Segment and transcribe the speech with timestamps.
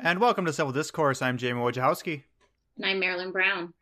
[0.00, 1.20] And welcome to Civil Discourse.
[1.22, 2.22] I'm Jamie Wojciechowski.
[2.76, 3.74] And I'm Marilyn Brown.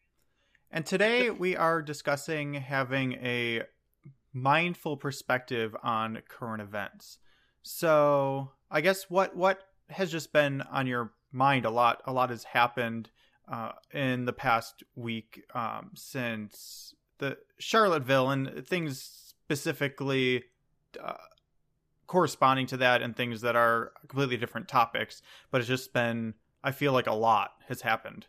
[0.71, 3.65] And today we are discussing having a
[4.33, 7.19] mindful perspective on current events.
[7.63, 12.31] So, I guess what what has just been on your mind a lot a lot
[12.31, 13.11] has happened
[13.47, 20.45] uh, in the past week um, since the Charlottesville and things specifically
[20.99, 21.13] uh,
[22.07, 26.71] corresponding to that and things that are completely different topics but it's just been i
[26.71, 28.27] feel like a lot has happened.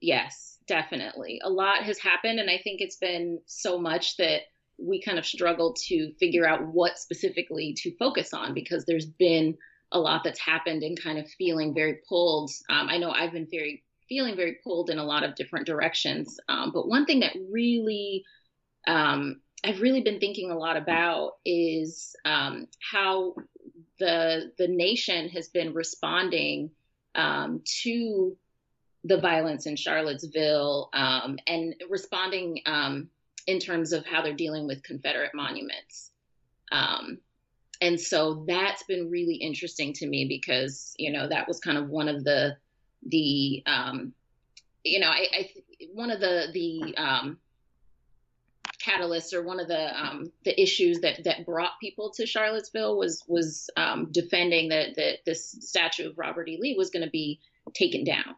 [0.00, 1.40] Yes definitely.
[1.44, 4.42] A lot has happened and i think it's been so much that
[4.78, 9.56] we kind of struggle to figure out what specifically to focus on because there's been
[9.92, 12.50] a lot that's happened and kind of feeling very pulled.
[12.70, 16.38] Um, i know i've been very feeling very pulled in a lot of different directions
[16.48, 18.24] um, but one thing that really
[18.86, 23.34] um, I've really been thinking a lot about is um, how
[23.98, 26.70] the the nation has been responding
[27.14, 28.36] um, to
[29.04, 33.08] the violence in Charlottesville um, and responding um,
[33.46, 36.10] in terms of how they're dealing with Confederate monuments.
[36.70, 37.18] Um,
[37.80, 41.88] and so that's been really interesting to me because you know that was kind of
[41.88, 42.56] one of the
[43.06, 44.12] the um,
[44.84, 45.50] you know I, I
[45.92, 46.94] one of the the
[48.82, 53.22] catalyst or one of the um, the issues that that brought people to Charlottesville was
[53.26, 56.58] was um, defending that that this statue of Robert E.
[56.60, 57.40] Lee was going to be
[57.74, 58.34] taken down.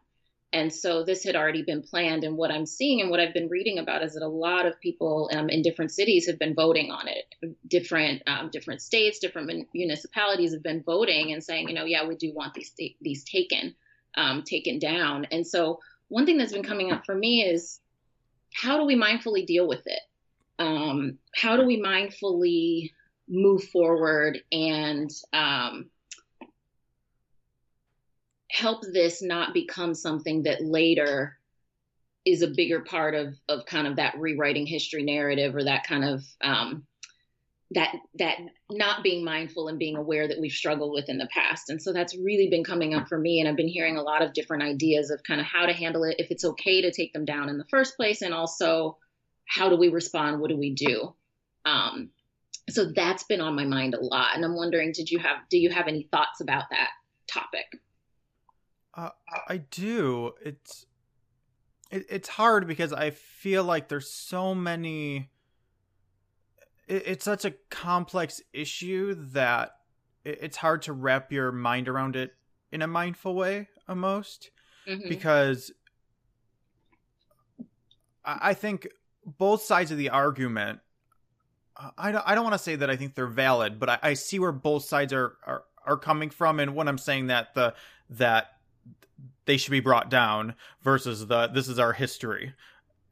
[0.53, 2.23] And so this had already been planned.
[2.23, 4.79] And what I'm seeing and what I've been reading about is that a lot of
[4.79, 7.55] people um, in different cities have been voting on it.
[7.67, 12.15] Different um, different states, different municipalities have been voting and saying, you know, yeah, we
[12.15, 13.75] do want these these taken
[14.15, 15.25] um, taken down.
[15.25, 17.81] And so one thing that's been coming up for me is
[18.53, 19.99] how do we mindfully deal with it?
[20.59, 22.91] Um, how do we mindfully
[23.27, 25.89] move forward and um,
[28.49, 31.37] help this not become something that later
[32.25, 36.03] is a bigger part of of kind of that rewriting history narrative or that kind
[36.03, 36.85] of um,
[37.71, 38.37] that that
[38.71, 41.69] not being mindful and being aware that we've struggled with in the past.
[41.69, 44.21] And so that's really been coming up for me and i've been hearing a lot
[44.21, 47.13] of different ideas of kind of how to handle it if it's okay to take
[47.13, 48.97] them down in the first place and also
[49.45, 50.39] how do we respond?
[50.39, 51.13] What do we do?
[51.65, 52.09] Um,
[52.69, 55.57] so that's been on my mind a lot, and I'm wondering, did you have do
[55.57, 56.89] you have any thoughts about that
[57.27, 57.65] topic?
[58.93, 59.09] Uh,
[59.47, 60.33] I do.
[60.43, 60.85] It's
[61.91, 65.29] it, it's hard because I feel like there's so many.
[66.87, 69.71] It, it's such a complex issue that
[70.23, 72.33] it, it's hard to wrap your mind around it
[72.71, 74.49] in a mindful way, almost,
[74.87, 75.07] mm-hmm.
[75.07, 75.71] because
[78.23, 78.87] I, I think
[79.25, 80.79] both sides of the argument
[81.97, 84.13] I don't, I don't want to say that I think they're valid, but I, I
[84.13, 87.73] see where both sides are, are are coming from, and when I'm saying that the
[88.11, 88.51] that
[89.45, 92.53] they should be brought down versus the this is our history,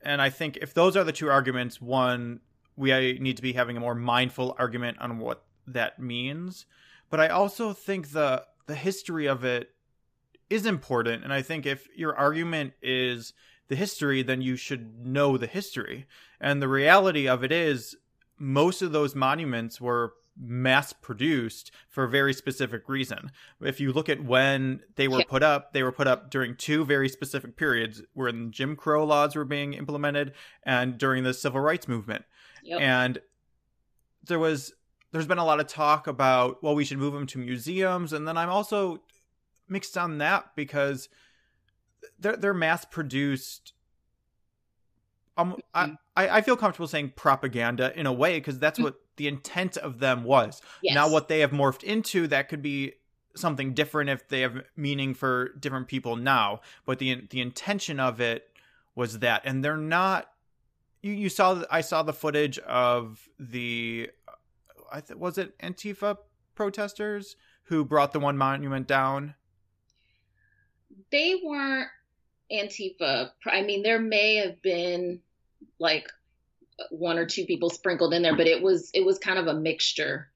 [0.01, 2.39] and I think if those are the two arguments, one
[2.75, 6.65] we need to be having a more mindful argument on what that means,
[7.09, 9.71] but I also think the the history of it
[10.49, 13.33] is important, and I think if your argument is
[13.67, 16.05] the history, then you should know the history.
[16.39, 17.95] And the reality of it is,
[18.37, 23.31] most of those monuments were mass produced for a very specific reason.
[23.61, 26.85] If you look at when they were put up, they were put up during two
[26.85, 31.87] very specific periods when Jim Crow laws were being implemented and during the civil rights
[31.87, 32.25] movement.
[32.63, 32.81] Yep.
[32.81, 33.19] And
[34.25, 34.73] there was
[35.11, 38.27] there's been a lot of talk about well we should move them to museums and
[38.27, 39.03] then I'm also
[39.67, 41.09] mixed on that because
[42.19, 43.73] they're they're mass produced.
[45.35, 45.95] Um, I, mm-hmm.
[46.15, 48.83] I feel comfortable saying propaganda in a way because that's mm.
[48.83, 50.61] what the intent of them was.
[50.83, 50.93] Yes.
[50.93, 52.93] Now, what they have morphed into, that could be
[53.35, 56.61] something different if they have meaning for different people now.
[56.85, 58.47] But the the intention of it
[58.95, 60.29] was that, and they're not.
[61.01, 64.09] You, you saw I saw the footage of the,
[64.91, 66.17] I th- was it Antifa
[66.55, 69.35] protesters who brought the one monument down.
[71.13, 71.89] They weren't
[72.51, 73.29] Antifa.
[73.45, 75.19] I mean, there may have been
[75.79, 76.07] like
[76.89, 79.53] one or two people sprinkled in there, but it was it was kind of a
[79.53, 80.29] mixture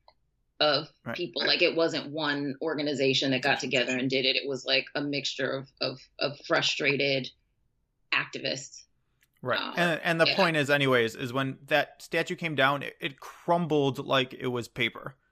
[0.59, 1.15] of right.
[1.15, 1.45] people.
[1.45, 4.35] Like it wasn't one organization that got together and did it.
[4.35, 7.29] It was like a mixture of of, of frustrated
[8.13, 8.83] activists.
[9.41, 9.59] Right.
[9.59, 10.35] Um, and and the yeah.
[10.35, 14.67] point is anyways is when that statue came down it, it crumbled like it was
[14.67, 15.15] paper.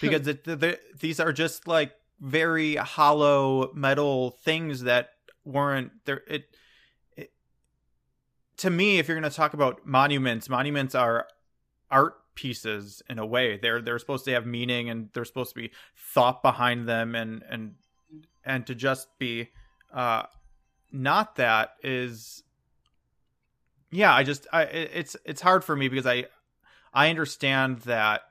[0.00, 1.92] Because it, the, the, these are just like
[2.24, 5.10] very hollow metal things that
[5.44, 6.22] weren't there.
[6.26, 6.44] It,
[7.16, 7.30] it
[8.56, 11.26] to me if you're going to talk about monuments monuments are
[11.90, 13.58] art pieces in a way.
[13.58, 17.42] They're they're supposed to have meaning and they're supposed to be thought behind them and
[17.48, 17.74] and
[18.44, 19.50] and to just be
[19.92, 20.22] uh,
[20.90, 22.42] not that is
[23.90, 26.24] yeah i just i it's it's hard for me because i
[26.92, 28.22] i understand that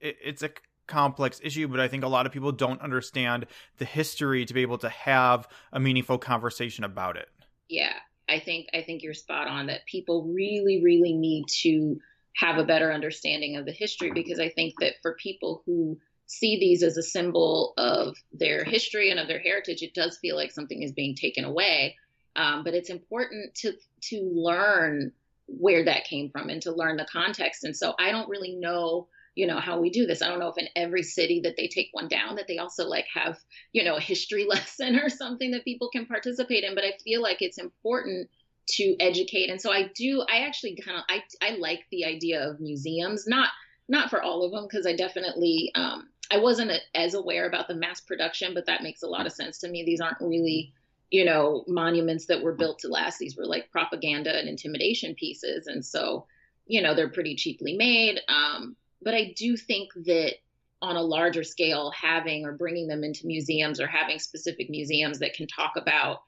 [0.00, 0.50] it, it's a
[0.90, 3.46] complex issue but i think a lot of people don't understand
[3.78, 7.28] the history to be able to have a meaningful conversation about it
[7.68, 7.94] yeah
[8.28, 11.98] i think i think you're spot on that people really really need to
[12.36, 15.98] have a better understanding of the history because i think that for people who
[16.30, 20.36] see these as a symbol of their history and of their heritage, it does feel
[20.36, 21.96] like something is being taken away.
[22.36, 23.72] Um, but it's important to
[24.02, 25.10] to learn
[25.48, 27.64] where that came from and to learn the context.
[27.64, 30.22] And so I don't really know, you know, how we do this.
[30.22, 32.86] I don't know if in every city that they take one down that they also
[32.86, 33.38] like have,
[33.72, 36.74] you know, a history lesson or something that people can participate in.
[36.74, 38.28] But I feel like it's important
[38.72, 39.50] to educate.
[39.50, 40.24] And so I do.
[40.30, 43.50] I actually kind of I I like the idea of museums, not
[43.88, 47.74] not for all of them because I definitely um, I wasn't as aware about the
[47.74, 49.84] mass production, but that makes a lot of sense to me.
[49.84, 50.72] These aren't really,
[51.10, 53.18] you know, monuments that were built to last.
[53.18, 55.66] These were like propaganda and intimidation pieces.
[55.66, 56.26] And so,
[56.66, 58.20] you know, they're pretty cheaply made.
[58.28, 60.34] Um, but I do think that
[60.82, 65.34] on a larger scale, having or bringing them into museums or having specific museums that
[65.34, 66.22] can talk about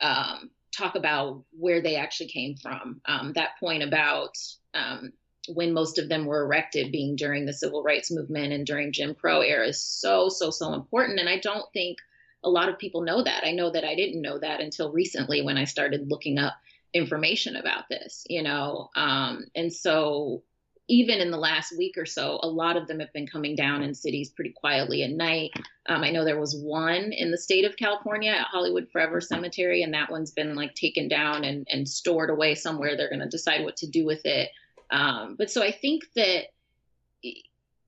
[0.00, 3.00] um, talk about where they actually came from.
[3.04, 4.36] Um, that point about
[4.74, 5.12] um,
[5.48, 9.14] when most of them were erected being during the civil rights movement and during Jim
[9.14, 11.18] Crow era is so, so, so important.
[11.18, 11.98] And I don't think
[12.44, 13.44] a lot of people know that.
[13.44, 16.54] I know that I didn't know that until recently when I started looking up
[16.94, 18.90] information about this, you know.
[18.94, 20.42] Um, and so
[20.90, 23.80] even in the last week or so, a lot of them have been coming down
[23.84, 25.52] in cities pretty quietly at night.
[25.86, 29.84] Um, I know there was one in the state of California at Hollywood Forever Cemetery,
[29.84, 32.96] and that one's been like taken down and, and stored away somewhere.
[32.96, 34.50] They're going to decide what to do with it.
[34.90, 36.46] Um, but so I think that,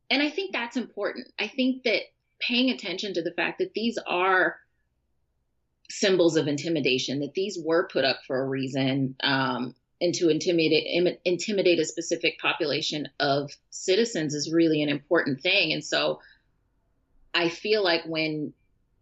[0.08, 1.26] and I think that's important.
[1.40, 2.02] I think that
[2.38, 4.58] paying attention to the fact that these are
[5.90, 11.20] symbols of intimidation, that these were put up for a reason, um, and to intimidate
[11.24, 15.72] intimidate a specific population of citizens is really an important thing.
[15.72, 16.20] And so
[17.32, 18.52] I feel like when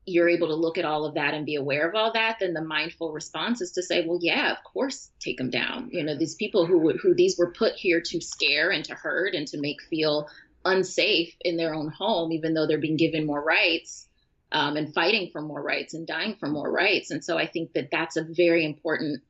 [0.05, 2.53] you're able to look at all of that and be aware of all that, then
[2.53, 5.89] the mindful response is to say, well, yeah, of course, take them down.
[5.91, 9.35] You know, these people who who these were put here to scare and to hurt
[9.35, 10.29] and to make feel
[10.67, 14.07] unsafe in their own home, even though they're being given more rights
[14.53, 17.11] um, and fighting for more rights and dying for more rights.
[17.11, 19.23] And so I think that that's a very important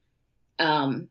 [0.58, 1.08] um,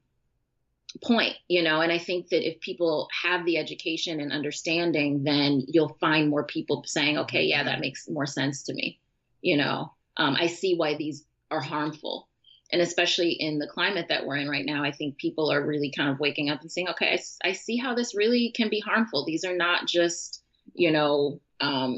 [1.03, 5.63] point, you know, and I think that if people have the education and understanding, then
[5.67, 8.99] you'll find more people saying, okay, yeah, that makes more sense to me
[9.41, 9.93] you know.
[10.17, 12.27] Um, i see why these are harmful.
[12.71, 15.91] And especially in the climate that we're in right now i think people are really
[15.95, 18.79] kind of waking up and saying okay i, I see how this really can be
[18.79, 19.25] harmful.
[19.25, 20.43] These are not just
[20.73, 21.97] you know um,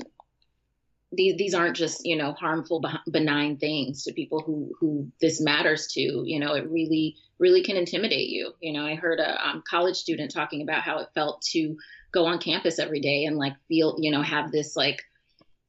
[1.11, 5.87] these these aren't just you know harmful benign things to people who who this matters
[5.93, 6.53] to you know.
[6.53, 10.61] It really really can intimidate you you know i heard a um, college student talking
[10.61, 11.75] about how it felt to
[12.13, 15.01] go on campus every day and like feel you know have this like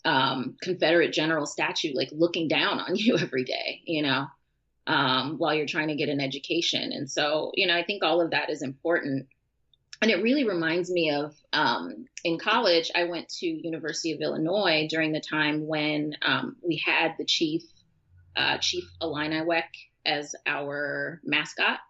[0.04, 4.26] um, Confederate general statue like looking down on you every day, you know,
[4.86, 6.92] um, while you're trying to get an education.
[6.92, 9.26] And so, you know, I think all of that is important.
[10.00, 14.88] And it really reminds me of um, in college, I went to University of Illinois
[14.90, 17.62] during the time when um, we had the chief,
[18.34, 19.68] uh, Chief Illiniwek
[20.04, 21.80] as our mascot.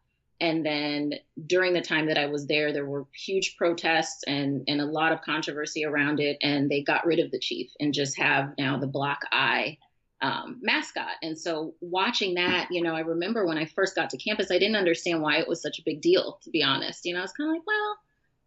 [0.40, 1.14] And then
[1.46, 5.12] during the time that I was there, there were huge protests and, and a lot
[5.12, 6.36] of controversy around it.
[6.42, 9.78] And they got rid of the chief and just have now the Block I
[10.20, 11.12] um, mascot.
[11.22, 14.58] And so watching that, you know, I remember when I first got to campus, I
[14.58, 17.04] didn't understand why it was such a big deal, to be honest.
[17.04, 17.96] You know, I was kind of like, well,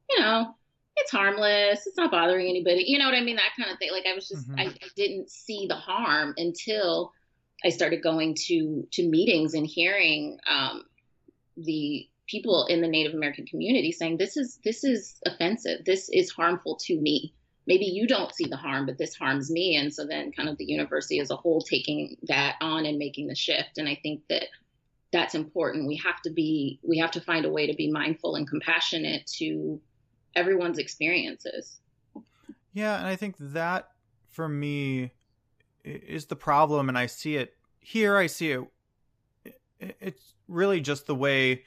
[0.09, 0.55] you know,
[0.97, 1.85] it's harmless.
[1.85, 2.83] It's not bothering anybody.
[2.87, 3.35] You know what I mean?
[3.35, 3.91] That kind of thing.
[3.91, 4.59] Like I was just, mm-hmm.
[4.59, 7.11] I, I didn't see the harm until
[7.65, 10.85] I started going to to meetings and hearing um,
[11.57, 15.83] the people in the Native American community saying this is this is offensive.
[15.85, 17.33] This is harmful to me.
[17.67, 19.75] Maybe you don't see the harm, but this harms me.
[19.75, 23.27] And so then kind of the university as a whole taking that on and making
[23.27, 23.77] the shift.
[23.77, 24.43] And I think that
[25.11, 25.87] that's important.
[25.87, 29.25] We have to be we have to find a way to be mindful and compassionate
[29.37, 29.81] to
[30.35, 31.79] everyone's experiences.
[32.73, 33.89] Yeah, and I think that
[34.29, 35.11] for me
[35.85, 38.63] is the problem and I see it here I see it
[39.79, 41.63] it's really just the way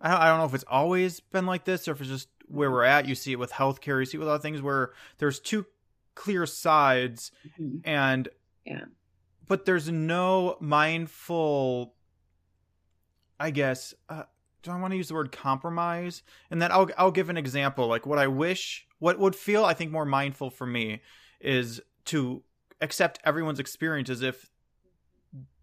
[0.00, 2.84] I don't, know if it's always been like this or if it's just where we're
[2.84, 3.08] at.
[3.08, 5.64] You see it with healthcare, you see it with other things where there's two
[6.14, 7.78] clear sides mm-hmm.
[7.84, 8.28] and
[8.66, 8.84] yeah.
[9.46, 11.94] But there's no mindful
[13.38, 14.24] I guess uh,
[14.62, 16.22] do I want to use the word compromise?
[16.50, 17.86] And then I'll I'll give an example.
[17.86, 21.00] Like what I wish, what would feel I think more mindful for me
[21.40, 22.42] is to
[22.84, 24.50] accept everyone's experience as if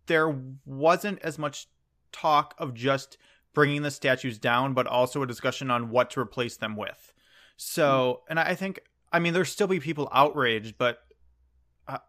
[0.08, 0.36] there
[0.66, 1.68] wasn't as much
[2.12, 3.18] talk of just
[3.54, 7.14] bringing the statues down, but also a discussion on what to replace them with.
[7.58, 8.32] So, hmm.
[8.32, 8.82] and I think,
[9.14, 11.00] I mean, there'll still be people outraged, but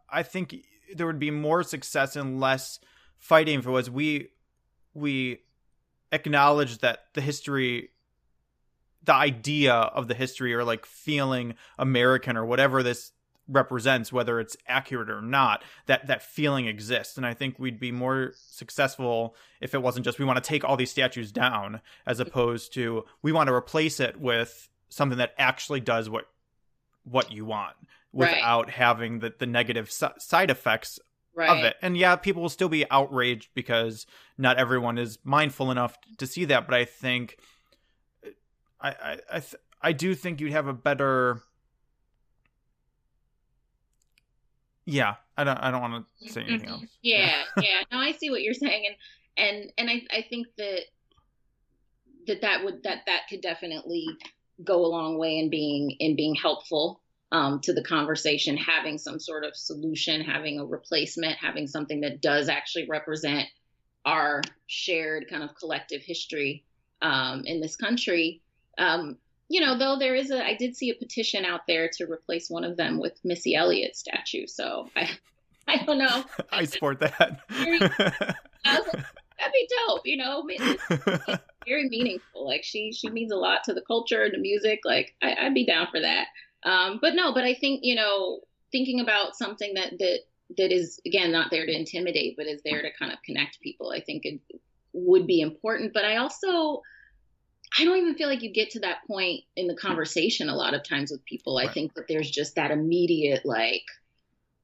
[0.08, 0.54] I think
[0.94, 2.78] there would be more success and less
[3.18, 4.28] fighting if it was we
[4.94, 5.38] we
[6.10, 7.90] acknowledge that the history
[9.04, 13.12] the idea of the history or like feeling American or whatever this
[13.48, 17.16] represents, whether it's accurate or not, that that feeling exists.
[17.16, 20.64] And I think we'd be more successful if it wasn't just we want to take
[20.64, 25.34] all these statues down, as opposed to we want to replace it with something that
[25.38, 26.26] actually does what
[27.04, 27.74] what you want
[28.12, 28.74] without right.
[28.74, 30.98] having the the negative side effects
[31.34, 31.50] right.
[31.50, 31.76] of it.
[31.82, 34.06] And yeah, people will still be outraged because
[34.38, 36.66] not everyone is mindful enough to see that.
[36.66, 37.38] But I think
[38.24, 38.30] uh,
[38.80, 41.42] I I I, th- I do think you'd have a better.
[44.84, 45.56] Yeah, I don't.
[45.58, 46.84] I don't want to say anything else.
[47.02, 47.82] Yeah, yeah.
[47.90, 48.84] No, I see what you're saying,
[49.36, 50.80] and and and I I think that
[52.26, 54.06] that that would that that could definitely
[54.64, 58.56] go a long way in being in being helpful um, to the conversation.
[58.56, 63.48] Having some sort of solution, having a replacement, having something that does actually represent
[64.04, 66.64] our shared kind of collective history
[67.02, 68.42] um, in this country
[68.78, 69.16] um,
[69.48, 72.48] you know, though there is a, I did see a petition out there to replace
[72.48, 74.46] one of them with Missy Elliott statue.
[74.46, 75.10] So I,
[75.68, 76.24] I don't know.
[76.52, 77.40] I support that.
[77.50, 77.78] Very,
[78.64, 78.94] that'd
[79.52, 80.06] be dope.
[80.06, 80.46] You know,
[81.66, 82.46] very meaningful.
[82.46, 84.80] Like she, she means a lot to the culture and the music.
[84.84, 86.28] Like I, would be down for that.
[86.64, 90.20] Um, but no, but I think you know, thinking about something that that
[90.56, 93.90] that is again not there to intimidate, but is there to kind of connect people.
[93.90, 94.40] I think it
[94.92, 95.92] would be important.
[95.92, 96.82] But I also
[97.78, 100.74] I don't even feel like you get to that point in the conversation a lot
[100.74, 101.56] of times with people.
[101.56, 101.68] Right.
[101.68, 103.84] I think that there's just that immediate, like,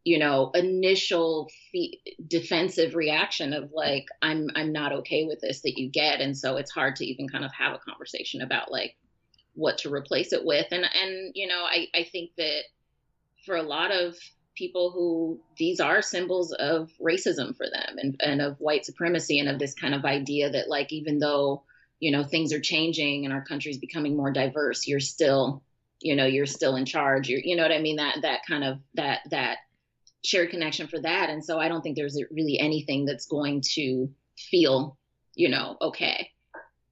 [0.05, 5.79] you know, initial fe- defensive reaction of like, I'm I'm not okay with this that
[5.79, 8.97] you get, and so it's hard to even kind of have a conversation about like
[9.55, 10.67] what to replace it with.
[10.71, 12.63] And and you know, I I think that
[13.45, 14.17] for a lot of
[14.55, 19.49] people who these are symbols of racism for them and, and of white supremacy and
[19.49, 21.63] of this kind of idea that like even though
[22.01, 25.63] you know things are changing and our country's becoming more diverse you're still
[26.01, 27.29] you know you're still in charge.
[27.29, 27.97] You're you know what i mean?
[27.97, 29.59] That that kind of that that
[30.25, 31.31] shared connection for that.
[31.31, 34.97] And so i don't think there's really anything that's going to feel
[35.35, 36.31] you know okay.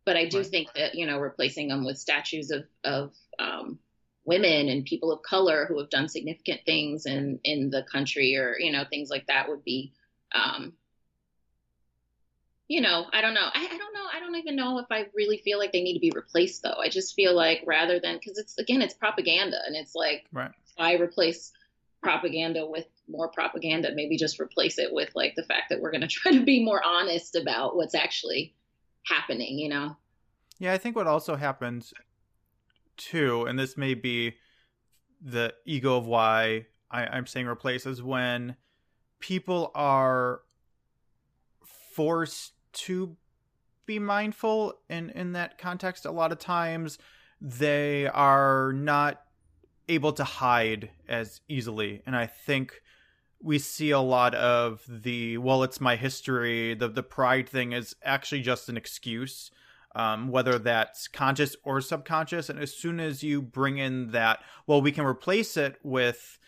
[0.04, 0.46] But i do right.
[0.46, 3.78] think that you know replacing them with statues of of um,
[4.25, 8.56] women and people of color who have done significant things in in the country or
[8.58, 9.92] you know things like that would be
[10.34, 10.72] um,
[12.68, 13.49] you know, I don't know.
[13.54, 14.06] I, I, don't know.
[14.12, 16.78] I don't even know if I really feel like they need to be replaced, though.
[16.82, 20.50] I just feel like rather than because it's again, it's propaganda, and it's like right.
[20.78, 21.52] I replace
[22.02, 23.90] propaganda with more propaganda.
[23.94, 26.64] Maybe just replace it with like the fact that we're going to try to be
[26.64, 28.54] more honest about what's actually
[29.06, 29.58] happening.
[29.58, 29.96] You know?
[30.58, 31.94] Yeah, I think what also happens
[32.96, 34.35] too, and this may be
[35.20, 38.56] the ego of why I, I'm saying replace is when
[39.20, 40.40] people are
[41.64, 43.16] forced to
[43.87, 46.04] be mindful in in that context.
[46.04, 46.99] A lot of times
[47.40, 49.23] they are not
[49.88, 52.02] able to hide as easily.
[52.06, 52.83] And i think
[53.42, 57.95] we see a lot of the well it's my history the the pride thing is
[58.02, 59.50] actually just an excuse
[59.97, 62.50] um, whether that's conscious or subconscious.
[62.50, 66.38] And as soon as you bring in that well we can replace it with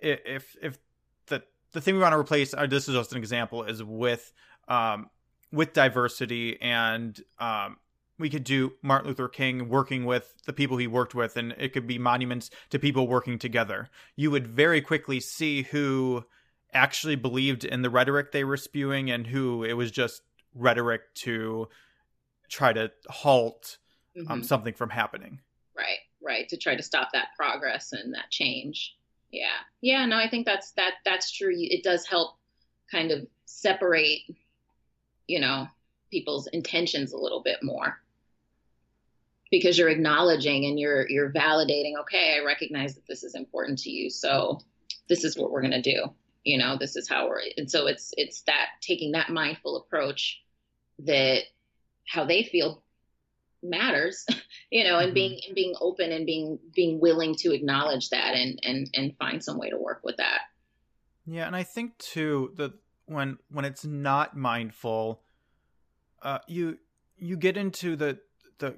[0.00, 0.78] if if
[1.26, 4.32] the the thing we want to replace uh, this is just an example is with
[4.68, 5.10] um,
[5.54, 7.76] with diversity and um,
[8.18, 11.72] we could do Martin Luther King working with the people he worked with, and it
[11.72, 13.88] could be monuments to people working together.
[14.14, 16.24] You would very quickly see who
[16.72, 20.22] actually believed in the rhetoric they were spewing and who it was just
[20.54, 21.68] rhetoric to
[22.48, 23.78] try to halt
[24.16, 24.32] um, mm-hmm.
[24.32, 25.40] um, something from happening.
[25.76, 26.48] Right, right.
[26.48, 28.96] To try to stop that progress and that change.
[29.32, 29.46] Yeah,
[29.80, 30.06] yeah.
[30.06, 30.94] No, I think that's that.
[31.04, 31.52] That's true.
[31.52, 32.36] It does help
[32.90, 34.20] kind of separate
[35.26, 35.66] you know,
[36.10, 37.98] people's intentions a little bit more.
[39.50, 43.90] Because you're acknowledging and you're you're validating okay i recognize that this is important to
[43.90, 44.58] you so
[45.08, 46.10] this is what we're going to do.
[46.44, 50.42] You know this is how we're and so it's it's that taking that mindful approach
[50.98, 51.44] that
[52.06, 52.82] how they feel
[53.62, 54.26] matters
[54.70, 55.14] you know and mm-hmm.
[55.14, 59.42] being and being open and being being willing to acknowledge that and and and find
[59.42, 60.42] some way to work with that.
[61.24, 62.74] Yeah and i think too that
[63.06, 65.22] when when it's not mindful
[66.22, 66.78] uh you
[67.16, 68.18] you get into the
[68.58, 68.76] the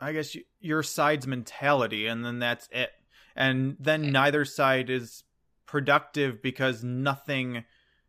[0.00, 2.90] i guess you, your side's mentality and then that's it
[3.34, 5.24] and then neither side is
[5.66, 7.64] productive because nothing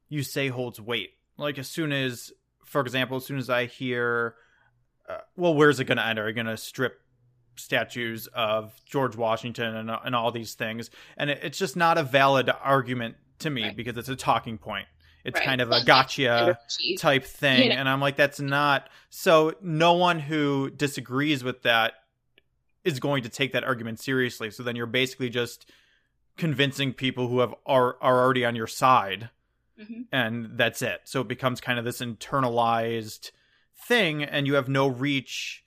[0.09, 1.11] you say holds weight.
[1.37, 2.31] Like as soon as,
[2.65, 4.35] for example, as soon as I hear,
[5.07, 6.19] uh, well, where's it going to end?
[6.19, 6.99] Are you going to strip
[7.55, 10.89] statues of George Washington and, and all these things?
[11.17, 13.75] And it, it's just not a valid argument to me right.
[13.75, 14.87] because it's a talking point.
[15.23, 15.45] It's right.
[15.45, 16.59] kind of a gotcha
[16.99, 17.71] type thing.
[17.71, 18.89] And I'm like, that's not.
[19.09, 21.93] So no one who disagrees with that
[22.83, 24.51] is going to take that argument seriously.
[24.51, 25.71] So then you're basically just
[26.37, 29.29] convincing people who have are, are already on your side.
[29.79, 30.01] Mm-hmm.
[30.11, 31.01] And that's it.
[31.05, 33.31] So it becomes kind of this internalized
[33.75, 35.63] thing, and you have no reach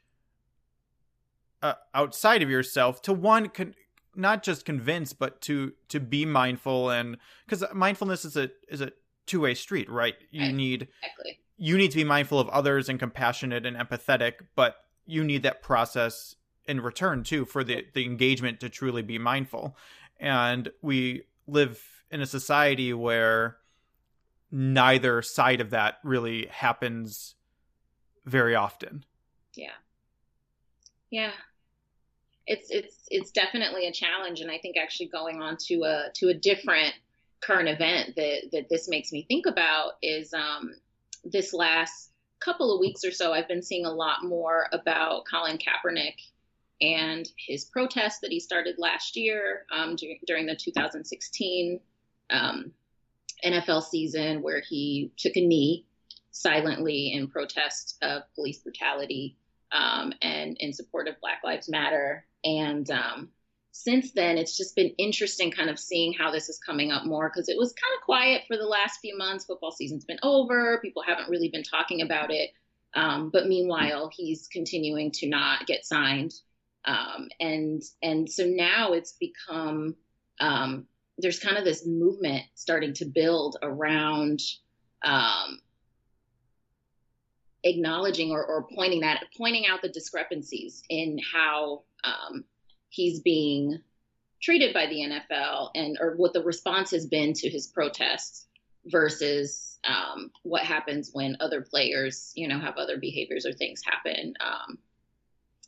[1.62, 3.74] uh, outside of yourself to one con-
[4.14, 8.92] not just convince but to to be mindful and because mindfulness is a is a
[9.26, 10.14] two-way street right?
[10.30, 10.54] You right.
[10.54, 11.40] need exactly.
[11.56, 15.62] you need to be mindful of others and compassionate and empathetic but you need that
[15.62, 19.76] process in return too for the the engagement to truly be mindful.
[20.18, 23.58] And we live in a society where
[24.50, 27.34] neither side of that really happens
[28.24, 29.04] very often.
[29.54, 29.70] Yeah.
[31.10, 31.32] Yeah.
[32.46, 36.28] It's it's it's definitely a challenge and i think actually going on to a to
[36.28, 36.94] a different
[37.40, 40.74] current event that that this makes me think about is um
[41.24, 45.58] this last couple of weeks or so i've been seeing a lot more about colin
[45.58, 46.16] kaepernick
[46.80, 51.80] and his protest that he started last year um, during, during the 2016
[52.30, 52.72] um,
[53.44, 55.86] NFL season, where he took a knee
[56.30, 59.36] silently in protest of police brutality
[59.72, 62.26] um, and in support of Black Lives Matter.
[62.44, 63.30] And um,
[63.76, 67.28] since then, it's just been interesting kind of seeing how this is coming up more
[67.28, 69.44] because it was kind of quiet for the last few months.
[69.44, 72.50] Football season's been over, people haven't really been talking about it.
[72.94, 76.32] Um, but meanwhile, he's continuing to not get signed.
[76.86, 79.94] Um, and and so now it's become
[80.40, 80.86] um,
[81.18, 84.40] there's kind of this movement starting to build around
[85.04, 85.60] um,
[87.62, 92.44] acknowledging or, or pointing that pointing out the discrepancies in how um,
[92.88, 93.78] he's being
[94.42, 98.46] treated by the NFL and or what the response has been to his protests
[98.84, 104.34] versus um, what happens when other players, you know, have other behaviors or things happen.
[104.40, 104.78] Um,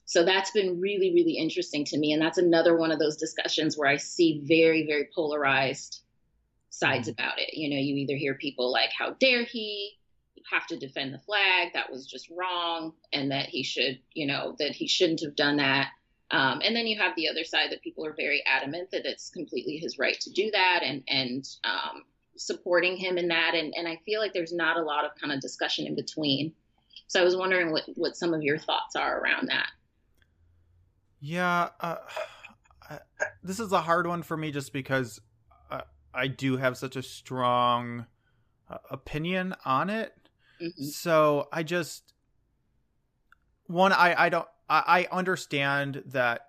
[0.05, 3.77] so that's been really, really interesting to me, and that's another one of those discussions
[3.77, 6.01] where I see very, very polarized
[6.71, 7.21] sides mm-hmm.
[7.21, 7.55] about it.
[7.55, 9.95] You know, you either hear people like, "How dare he?"
[10.51, 11.75] have to defend the flag.
[11.75, 15.59] That was just wrong, and that he should, you know, that he shouldn't have done
[15.59, 15.91] that.
[16.31, 19.31] Um, and then you have the other side that people are very adamant that it's
[19.31, 22.05] completely his right to do that, and and um,
[22.37, 23.55] supporting him in that.
[23.55, 26.53] And and I feel like there's not a lot of kind of discussion in between.
[27.07, 29.71] So I was wondering what what some of your thoughts are around that.
[31.21, 31.97] Yeah, uh,
[33.43, 35.21] this is a hard one for me just because
[35.71, 38.07] uh, I do have such a strong
[38.69, 40.15] uh, opinion on it.
[40.63, 40.85] Mm-hmm.
[40.85, 42.13] So I just
[43.67, 46.43] one I I don't I, I understand that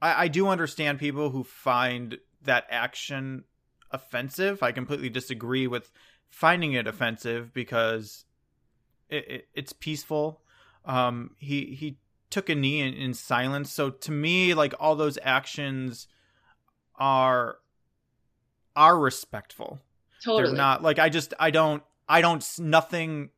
[0.00, 3.44] I, I do understand people who find that action
[3.90, 4.62] offensive.
[4.62, 5.90] I completely disagree with
[6.28, 8.24] finding it offensive because
[9.08, 10.42] it, it, it's peaceful.
[10.84, 11.98] Um, he he
[12.30, 13.70] took a knee in, in silence.
[13.70, 16.08] So to me, like all those actions
[16.96, 17.58] are
[18.74, 19.80] are respectful.
[20.24, 20.48] Totally.
[20.48, 23.30] They're not like I just I don't I don't nothing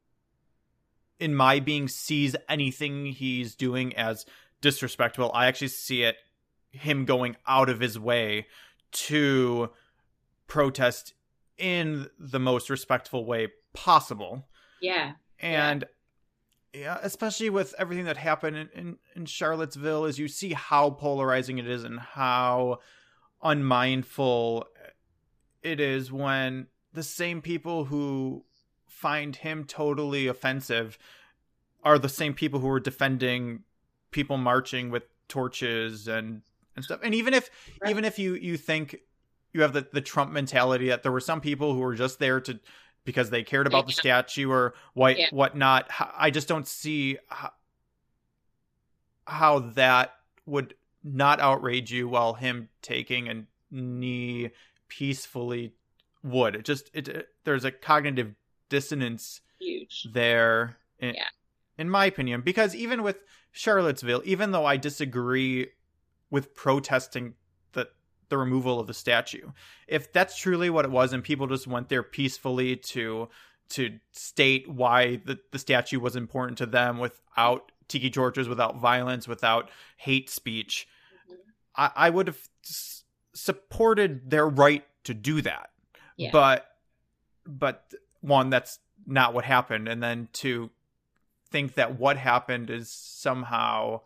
[1.18, 4.26] in my being sees anything he's doing as
[4.60, 5.30] disrespectful.
[5.32, 6.16] I actually see it
[6.70, 8.46] him going out of his way
[8.90, 9.70] to
[10.46, 11.14] protest
[11.56, 14.48] in the most respectful way possible.
[14.80, 15.12] Yeah.
[15.38, 15.84] And
[16.72, 20.90] yeah, yeah especially with everything that happened in, in, in Charlottesville, as you see how
[20.90, 22.80] polarizing it is and how
[23.42, 24.66] unmindful
[25.62, 28.44] it is when the same people who
[28.94, 30.96] find him totally offensive
[31.82, 33.64] are the same people who are defending
[34.10, 36.42] people marching with torches and
[36.76, 37.00] and stuff.
[37.02, 37.50] And even if
[37.82, 37.90] right.
[37.90, 38.96] even if you you think
[39.52, 42.40] you have the the Trump mentality that there were some people who were just there
[42.42, 42.60] to
[43.04, 43.86] because they cared about yeah.
[43.86, 45.26] the statue or what yeah.
[45.30, 47.50] whatnot, I just don't see how,
[49.26, 50.14] how that
[50.46, 54.50] would not outrage you while him taking a knee
[54.88, 55.74] peacefully
[56.22, 56.54] would.
[56.54, 58.34] It just it, it there's a cognitive
[58.68, 61.28] dissonance huge there in, yeah.
[61.78, 63.22] in my opinion because even with
[63.52, 65.68] Charlottesville even though I disagree
[66.30, 67.34] with protesting
[67.72, 67.88] the
[68.28, 69.50] the removal of the statue
[69.86, 73.28] if that's truly what it was and people just went there peacefully to
[73.70, 79.28] to state why the, the statue was important to them without tiki torches without violence
[79.28, 80.88] without hate speech
[81.30, 81.40] mm-hmm.
[81.76, 82.38] I, I would have
[83.34, 85.70] supported their right to do that.
[86.16, 86.30] Yeah.
[86.32, 86.66] But
[87.46, 87.92] but
[88.24, 90.70] one that's not what happened and then to
[91.50, 94.00] think that what happened is somehow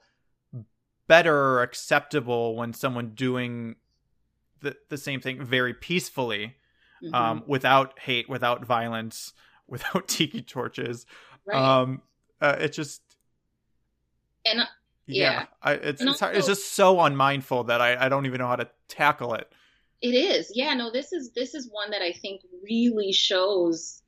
[1.06, 3.76] better or acceptable when someone doing
[4.60, 6.56] the the same thing very peacefully
[7.02, 7.14] Mhm.
[7.14, 9.32] um without hate without violence
[9.68, 11.06] without tiki torches
[11.46, 11.56] right.
[11.56, 12.02] um
[12.40, 13.02] uh, it just
[14.44, 14.64] and uh,
[15.06, 15.46] yeah, Yeah.
[15.62, 18.46] I, it's And it's, hard, it's just so unmindful that I, I don't even know
[18.46, 19.50] how to tackle it
[20.00, 20.52] It is.
[20.54, 24.02] Yeah, no, this is this is one that I think really shows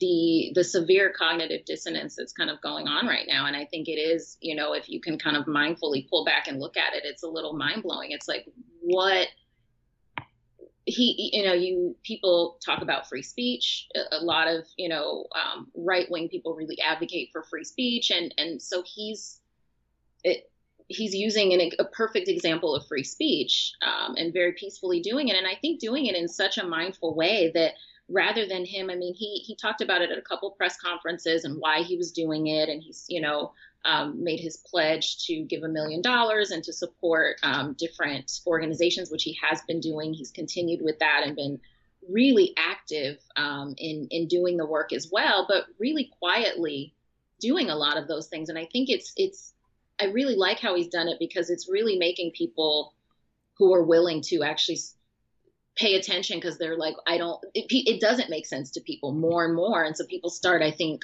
[0.00, 3.88] the the severe cognitive dissonance that's kind of going on right now and I think
[3.88, 6.94] it is, you know, if you can kind of mindfully pull back and look at
[6.94, 8.12] it, it's a little mind-blowing.
[8.12, 8.46] It's like
[8.80, 9.28] what
[10.84, 13.88] he you know, you people talk about free speech.
[14.12, 18.62] A, lot of, you know, um, right-wing people really advocate for free speech and and
[18.62, 19.40] so he's
[20.24, 20.50] it
[20.88, 25.36] he's using an, a perfect example of free speech um, and very peacefully doing it.
[25.36, 27.74] And I think doing it in such a mindful way that
[28.08, 31.44] rather than him, I mean, he he talked about it at a couple press conferences
[31.44, 33.52] and why he was doing it, and he's you know
[33.84, 39.10] um, made his pledge to give a million dollars and to support um, different organizations,
[39.10, 40.12] which he has been doing.
[40.12, 41.60] He's continued with that and been
[42.08, 46.94] really active um, in in doing the work as well, but really quietly
[47.40, 48.48] doing a lot of those things.
[48.48, 49.52] And I think it's it's
[50.00, 52.94] I really like how he's done it because it's really making people
[53.58, 54.78] who are willing to actually
[55.78, 59.44] pay attention because they're like, I don't, it, it doesn't make sense to people more
[59.44, 59.84] and more.
[59.84, 61.02] And so people start, I think,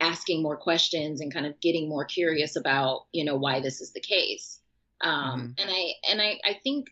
[0.00, 3.92] asking more questions and kind of getting more curious about, you know, why this is
[3.92, 4.60] the case.
[5.00, 6.88] Um, And I, and I, I think,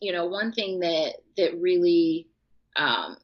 [0.00, 2.28] you know, one thing that, that really,
[2.76, 3.16] um,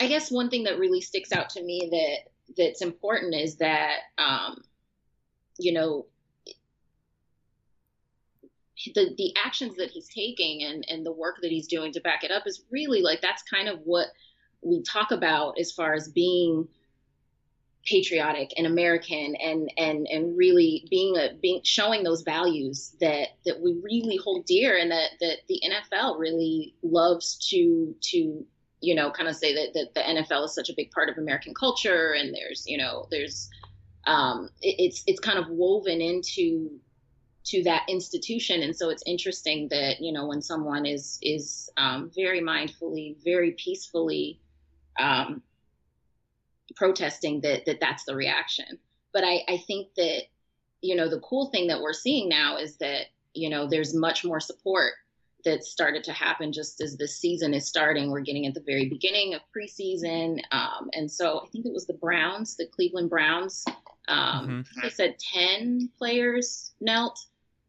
[0.00, 3.98] I guess one thing that really sticks out to me that, that's important is that,
[4.18, 4.62] um,
[5.58, 6.06] you know,
[8.94, 12.24] the the actions that he's taking and and the work that he's doing to back
[12.24, 14.08] it up is really like that's kind of what
[14.62, 16.66] we talk about as far as being
[17.84, 23.60] patriotic and American and and and really being a being showing those values that that
[23.60, 28.44] we really hold dear and that that the NFL really loves to to
[28.80, 31.18] you know kind of say that that the NFL is such a big part of
[31.18, 33.50] American culture and there's you know there's
[34.06, 36.80] um it, it's it's kind of woven into
[37.44, 38.62] to that institution.
[38.62, 43.52] And so it's interesting that you know when someone is is um, very mindfully very
[43.52, 44.40] peacefully
[44.98, 45.42] um,
[46.76, 48.78] protesting that that that's the reaction.
[49.12, 50.22] But I, I think that
[50.80, 54.24] you know the cool thing that we're seeing now is that you know there's much
[54.24, 54.94] more support
[55.44, 58.10] that started to happen just as the season is starting.
[58.10, 60.40] We're getting at the very beginning of preseason.
[60.52, 63.64] Um, and so i think it was the browns the cleveland browns
[64.08, 67.26] um, they said 10 players knelt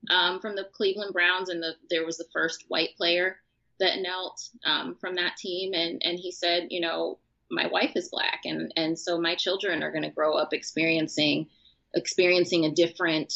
[0.09, 3.37] um, from the Cleveland Browns, and the, there was the first white player
[3.79, 8.09] that knelt um, from that team, and and he said, you know, my wife is
[8.09, 11.47] black, and and so my children are going to grow up experiencing
[11.93, 13.33] experiencing a different.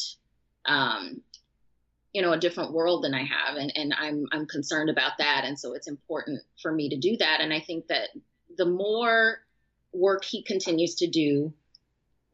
[0.66, 1.22] Um,
[2.12, 5.44] you know, a different world than I have, and and I'm I'm concerned about that,
[5.44, 7.40] and so it's important for me to do that.
[7.40, 8.08] And I think that
[8.56, 9.38] the more
[9.92, 11.52] work he continues to do,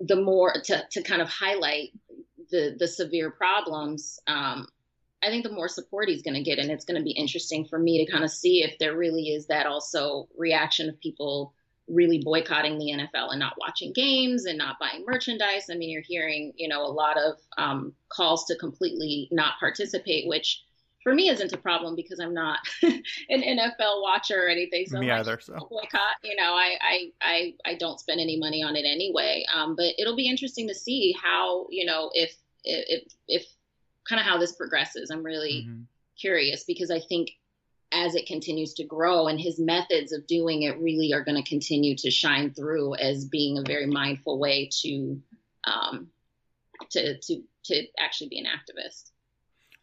[0.01, 1.93] the more to to kind of highlight
[2.51, 4.67] the the severe problems, um,
[5.23, 7.65] I think the more support he's going to get, and it's going to be interesting
[7.65, 11.53] for me to kind of see if there really is that also reaction of people
[11.89, 15.67] really boycotting the NFL and not watching games and not buying merchandise.
[15.71, 20.29] I mean, you're hearing you know a lot of um, calls to completely not participate,
[20.29, 20.63] which
[21.07, 24.87] for me isn't a problem because I'm not an NFL watcher or anything.
[24.89, 26.17] So me either so boycott.
[26.25, 29.47] You know, I, I, I, I don't spend any money on it anyway.
[29.55, 33.47] Um, but it'll be interesting to see how, you know, if, if, if
[34.09, 35.11] kind of how this progresses.
[35.11, 35.85] I'm really Mhm.
[36.21, 37.31] curious because I think
[37.93, 41.49] as it continues to grow and his methods of doing it really are going to
[41.49, 45.23] continue to shine through as being a very mindful way to,
[45.63, 46.11] um,
[46.91, 49.13] to, to, to actually be an activist.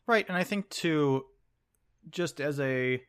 [0.08, 1.26] Right, and I think too,
[2.10, 3.02] just as a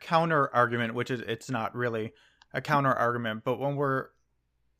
[0.00, 2.12] counter argument, which is it's not really
[2.52, 4.08] a counter argument, but when we're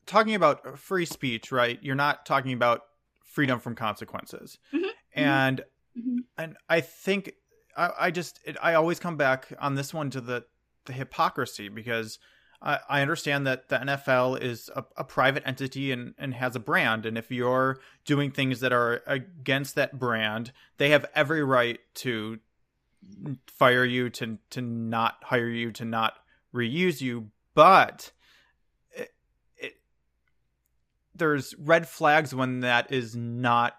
[0.05, 2.81] talking about free speech, right, you're not talking about
[3.23, 5.65] freedom from consequences, Mhm, and
[5.97, 6.25] Mhm.
[6.37, 7.33] and I think
[7.77, 10.45] I, I just it, I always come back on this one to the
[10.85, 12.19] the hypocrisy because
[12.61, 17.05] I, understand that the NFL is a, a private entity and, and has a brand,
[17.05, 22.39] and if you're doing things that are against that brand, they have every right to
[23.47, 26.15] fire you, to to not hire you, to not
[26.53, 27.29] reuse you.
[27.53, 28.11] But
[28.91, 29.13] it,
[29.57, 29.73] it,
[31.15, 33.75] there's red flags when that is not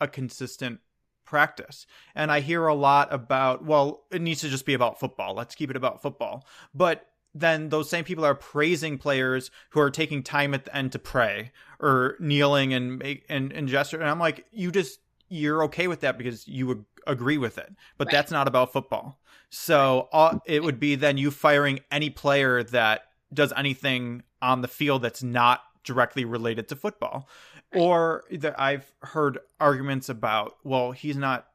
[0.00, 0.80] a consistent
[1.24, 1.86] practice.
[2.14, 5.34] And I hear a lot about, well, it needs to just be about football.
[5.34, 6.46] Let's keep it about football.
[6.74, 7.06] But
[7.40, 10.98] then those same people are praising players who are taking time at the end to
[10.98, 14.00] pray or kneeling and make and, and gesture.
[14.00, 17.74] And I'm like, you just you're okay with that because you would agree with it.
[17.98, 18.12] But right.
[18.12, 19.18] that's not about football.
[19.50, 24.68] So uh, it would be then you firing any player that does anything on the
[24.68, 27.28] field that's not directly related to football.
[27.74, 31.48] Or that I've heard arguments about, well, he's not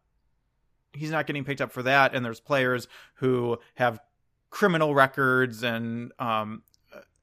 [0.93, 4.01] he's not getting picked up for that and there's players who have
[4.51, 6.61] criminal records and um,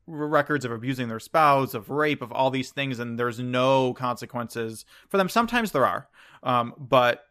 [0.09, 4.85] records of abusing their spouse, of rape, of all these things, and there's no consequences
[5.09, 5.29] for them.
[5.29, 6.09] Sometimes there are,
[6.43, 7.27] um, but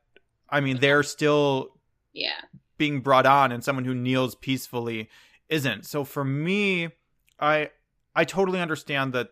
[0.50, 1.76] I mean, they're still
[2.14, 2.42] yeah
[2.78, 5.10] being brought on, and someone who kneels peacefully
[5.50, 5.86] isn't.
[5.86, 6.90] So for me,
[7.40, 7.72] I
[8.16, 9.32] I totally understand that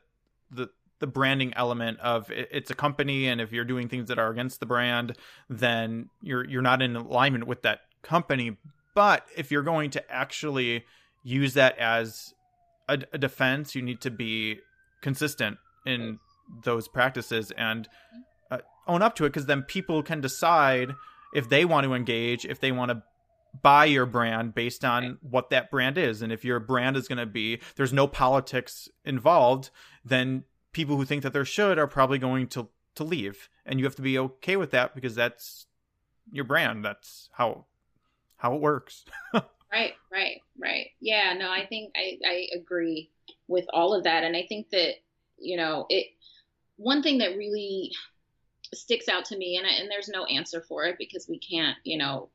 [0.51, 4.17] the the branding element of it, it's a company, and if you're doing things that
[4.17, 5.15] are against the brand,
[5.49, 8.57] then you're you're not in alignment with that company.
[8.95, 10.85] But if you're going to actually
[11.23, 12.33] use that as
[12.89, 14.59] a, a defense, you need to be
[15.01, 16.19] consistent in
[16.63, 17.87] those practices and
[18.49, 20.95] uh, own up to it because then people can decide
[21.33, 23.03] if they want to engage, if they want to
[23.61, 25.17] buy your brand based on right.
[25.21, 26.21] what that brand is.
[26.21, 29.69] And if your brand is going to be, there's no politics involved,
[30.03, 33.49] then people who think that there should are probably going to, to leave.
[33.65, 35.67] And you have to be okay with that because that's
[36.31, 36.83] your brand.
[36.83, 37.65] That's how,
[38.37, 39.05] how it works.
[39.71, 40.87] Right, right, right.
[41.01, 43.09] Yeah, no, I think I, I agree
[43.49, 44.23] with all of that.
[44.23, 44.93] And I think that,
[45.37, 46.07] you know, it,
[46.77, 47.91] one thing that really
[48.73, 51.97] sticks out to me, and, and there's no answer for it because we can't, you
[51.97, 52.29] know,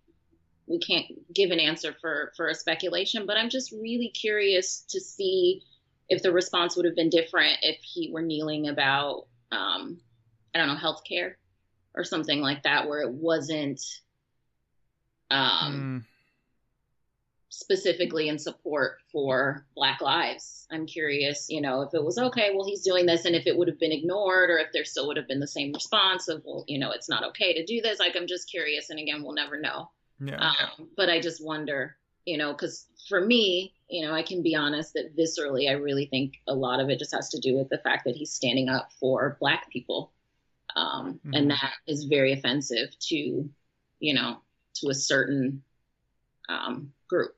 [0.67, 5.01] we can't give an answer for, for a speculation, but I'm just really curious to
[5.01, 5.63] see
[6.11, 9.99] if the response would have been different if he were kneeling about, um,
[10.55, 11.35] I don't know, healthcare
[11.95, 13.81] or something like that, where it wasn't,
[15.31, 16.07] um, mm
[17.51, 20.67] specifically in support for Black lives.
[20.71, 23.57] I'm curious, you know, if it was okay, well, he's doing this, and if it
[23.57, 26.43] would have been ignored, or if there still would have been the same response of,
[26.45, 27.99] well, you know, it's not okay to do this.
[27.99, 29.91] Like, I'm just curious, and again, we'll never know.
[30.21, 30.37] Yeah.
[30.37, 34.55] Um, but I just wonder, you know, because for me, you know, I can be
[34.55, 37.69] honest that viscerally, I really think a lot of it just has to do with
[37.69, 40.13] the fact that he's standing up for Black people,
[40.77, 41.35] um, mm-hmm.
[41.35, 43.51] and that is very offensive to,
[43.99, 44.39] you know,
[44.81, 45.63] to a certain
[46.49, 47.35] um, group.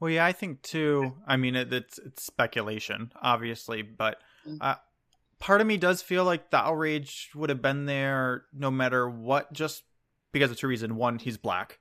[0.00, 1.14] Well, yeah, I think too.
[1.26, 4.58] I mean, it, it's it's speculation, obviously, but mm.
[4.60, 4.74] uh,
[5.38, 9.52] part of me does feel like the outrage would have been there no matter what,
[9.52, 9.82] just
[10.32, 11.78] because of two reasons: one, he's black,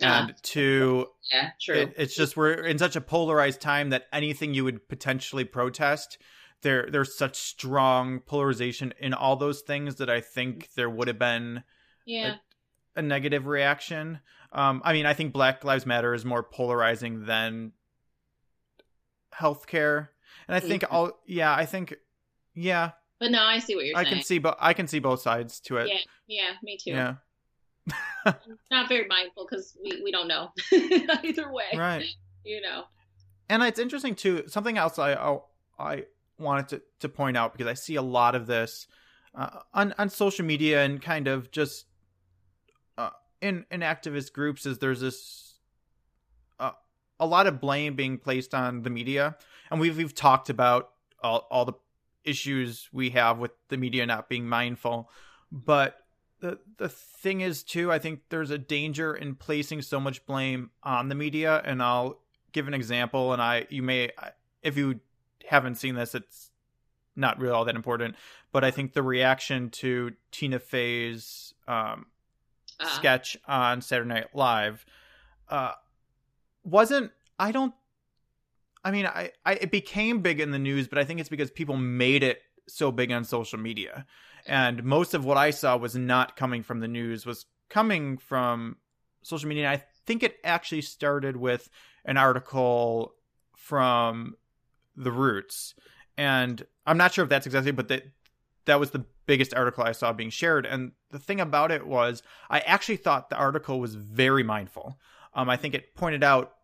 [0.00, 1.74] and two, yeah, true.
[1.74, 6.18] It, it's just we're in such a polarized time that anything you would potentially protest,
[6.62, 11.18] there there's such strong polarization in all those things that I think there would have
[11.18, 11.64] been,
[12.06, 12.36] yeah.
[12.98, 14.20] A, negative reaction.
[14.52, 17.72] Um, I mean, I think Black Lives Matter is more polarizing than
[19.34, 20.08] healthcare,
[20.46, 21.94] and I think all yeah, I think
[22.54, 22.92] yeah.
[23.20, 24.14] But no, I see what you're I saying.
[24.14, 25.88] I can see, but I can see both sides to it.
[25.88, 26.90] Yeah, yeah, me too.
[26.90, 27.14] Yeah.
[28.70, 30.50] not very mindful because we, we don't know
[31.24, 31.64] either way.
[31.76, 32.04] Right.
[32.44, 32.84] You know.
[33.48, 34.44] And it's interesting too.
[34.46, 35.38] Something else I I,
[35.78, 36.04] I
[36.38, 38.86] wanted to, to point out because I see a lot of this
[39.34, 41.86] uh, on on social media and kind of just
[43.40, 45.54] in in activist groups is there's this
[46.58, 46.72] uh,
[47.20, 49.36] a lot of blame being placed on the media,
[49.70, 50.90] and we've we've talked about
[51.22, 51.74] all all the
[52.24, 55.10] issues we have with the media not being mindful,
[55.50, 56.04] but
[56.40, 60.70] the the thing is too, I think there's a danger in placing so much blame
[60.82, 62.20] on the media, and I'll
[62.52, 64.10] give an example, and I you may
[64.62, 65.00] if you
[65.46, 66.50] haven't seen this, it's
[67.16, 68.14] not really all that important,
[68.52, 72.06] but I think the reaction to Tina Fey's um,
[72.80, 72.86] uh.
[72.88, 74.84] sketch on Saturday Night Live
[75.48, 75.72] uh,
[76.64, 77.10] wasn't.
[77.38, 77.74] I don't.
[78.84, 81.50] I mean, I, I it became big in the news, but I think it's because
[81.50, 84.06] people made it so big on social media,
[84.46, 88.76] and most of what I saw was not coming from the news, was coming from
[89.22, 89.70] social media.
[89.70, 91.68] I think it actually started with
[92.04, 93.14] an article
[93.56, 94.36] from
[94.96, 95.74] the Roots,
[96.16, 98.04] and I'm not sure if that's exactly, but that
[98.66, 100.66] that was the biggest article I saw being shared.
[100.66, 104.98] And the thing about it was, I actually thought the article was very mindful.
[105.34, 106.54] Um, I think it pointed out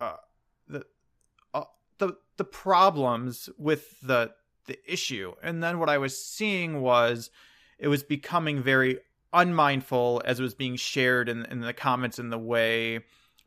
[0.00, 0.16] uh,
[0.68, 0.86] the
[1.52, 1.64] uh,
[1.98, 4.32] the the problems with the
[4.66, 7.30] the issue, and then what I was seeing was
[7.78, 9.00] it was becoming very
[9.32, 13.00] unmindful as it was being shared in, in the comments in the way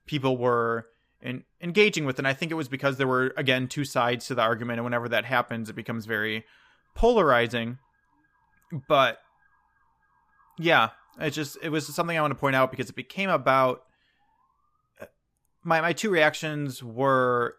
[0.06, 0.88] people were
[1.22, 2.20] in, engaging with.
[2.20, 4.84] And I think it was because there were again two sides to the argument, and
[4.84, 6.44] whenever that happens, it becomes very
[6.94, 7.80] polarizing
[8.88, 9.20] but
[10.60, 13.84] yeah, It's just it was something I want to point out because it became about
[15.02, 15.06] uh,
[15.64, 17.56] my my two reactions were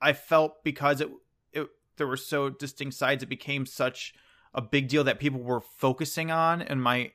[0.00, 1.10] I felt because it
[1.52, 4.14] it there were so distinct sides it became such
[4.54, 7.12] a big deal that people were focusing on and my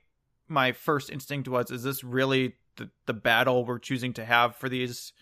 [0.48, 4.70] my first instinct was is this really the, the battle we're choosing to have for
[4.70, 5.14] these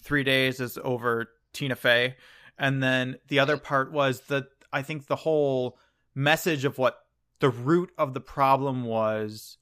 [0.00, 2.16] three days is over Tina Fey?
[2.58, 5.78] And then the other part was that I think the whole
[6.14, 6.98] message of what
[7.40, 9.58] the root of the problem was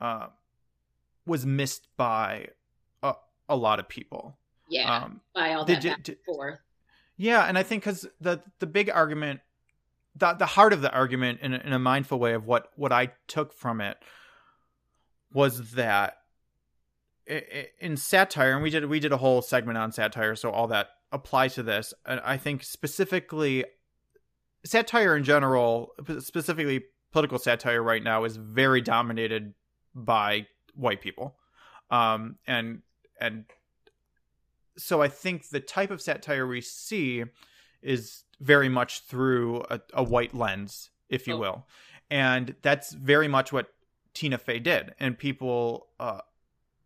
[0.00, 0.28] uh,
[1.26, 2.48] was missed by
[3.02, 3.14] a,
[3.48, 4.38] a lot of people.
[4.68, 6.58] Yeah, um, by all that back and forth.
[7.16, 9.40] Yeah, and I think because the the big argument,
[10.14, 12.92] the the heart of the argument, in a, in a mindful way of what what
[12.92, 13.98] I took from it
[15.32, 16.18] was that
[17.80, 20.90] in satire, and we did we did a whole segment on satire, so all that
[21.12, 21.92] applies to this.
[22.06, 23.64] And I think specifically
[24.68, 29.54] satire in general, specifically political satire right now, is very dominated
[29.94, 31.36] by white people,
[31.90, 32.82] um, and
[33.20, 33.46] and
[34.76, 37.24] so I think the type of satire we see
[37.82, 41.38] is very much through a, a white lens, if you oh.
[41.38, 41.66] will,
[42.10, 43.68] and that's very much what
[44.14, 46.20] Tina Fey did, and people uh,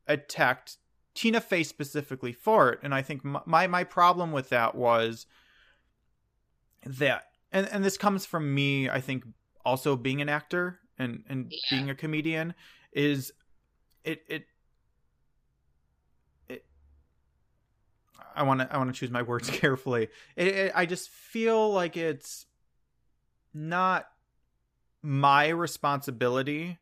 [0.07, 0.79] attacked
[1.15, 5.27] Tina Fey specifically for it, and I think my my problem with that was
[6.87, 9.25] that and and this comes from me i think
[9.65, 11.59] also being an actor and and yeah.
[11.71, 12.55] being a comedian
[12.93, 13.33] is
[14.05, 14.45] it it
[16.49, 16.65] it
[18.35, 21.73] i want to i want to choose my words carefully it, it, i just feel
[21.73, 22.47] like it's
[23.55, 24.07] not
[25.03, 26.79] my responsibility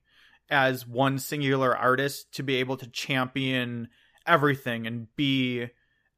[0.50, 3.88] as one singular artist to be able to champion
[4.26, 5.68] everything and be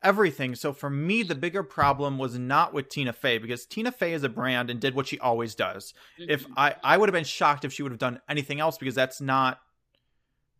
[0.02, 0.54] everything.
[0.54, 4.24] So for me, the bigger problem was not with Tina Fey because Tina Fey is
[4.24, 5.94] a brand and did what she always does.
[6.20, 6.30] Mm-hmm.
[6.30, 8.94] If I, I would have been shocked if she would have done anything else because
[8.94, 9.58] that's not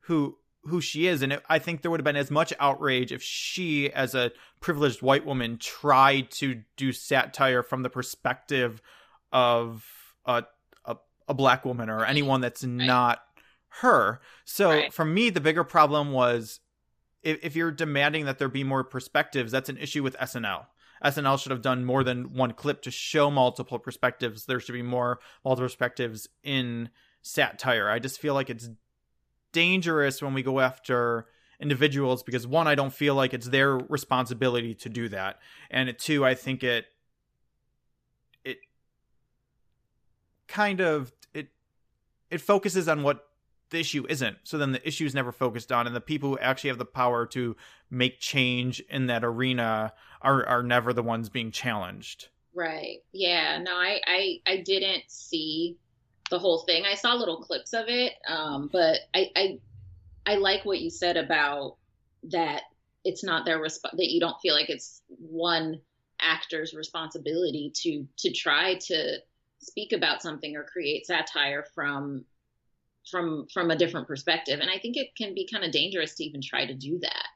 [0.02, 3.10] who who she is and it, i think there would have been as much outrage
[3.10, 8.80] if she as a privileged white woman tried to do satire from the perspective
[9.32, 9.84] of
[10.24, 10.44] a
[10.84, 10.96] a,
[11.28, 12.72] a black woman or anyone that's right.
[12.72, 13.22] not
[13.80, 14.92] her so right.
[14.92, 16.60] for me the bigger problem was
[17.22, 20.66] if, if you're demanding that there be more perspectives, that's an issue with SNL.
[21.04, 24.46] SNL should have done more than one clip to show multiple perspectives.
[24.46, 26.90] There should be more multiple perspectives in
[27.22, 27.88] satire.
[27.88, 28.70] I just feel like it's
[29.52, 31.26] dangerous when we go after
[31.60, 35.38] individuals because one, I don't feel like it's their responsibility to do that,
[35.70, 36.86] and two, I think it
[38.44, 38.58] it
[40.48, 41.48] kind of it
[42.30, 43.28] it focuses on what
[43.72, 44.36] the issue isn't.
[44.44, 46.84] So then the issue is never focused on, and the people who actually have the
[46.84, 47.56] power to
[47.90, 52.28] make change in that arena are are never the ones being challenged.
[52.54, 52.98] Right.
[53.12, 53.58] Yeah.
[53.58, 55.76] No, I I, I didn't see
[56.30, 56.84] the whole thing.
[56.84, 59.58] I saw little clips of it, um, but I, I
[60.24, 61.76] I like what you said about
[62.30, 62.62] that.
[63.04, 65.80] It's not their resp- that you don't feel like it's one
[66.20, 69.18] actor's responsibility to to try to
[69.60, 72.24] speak about something or create satire from
[73.10, 74.60] from from a different perspective.
[74.60, 77.26] And i think it can be kind of dangerous to even try to do that.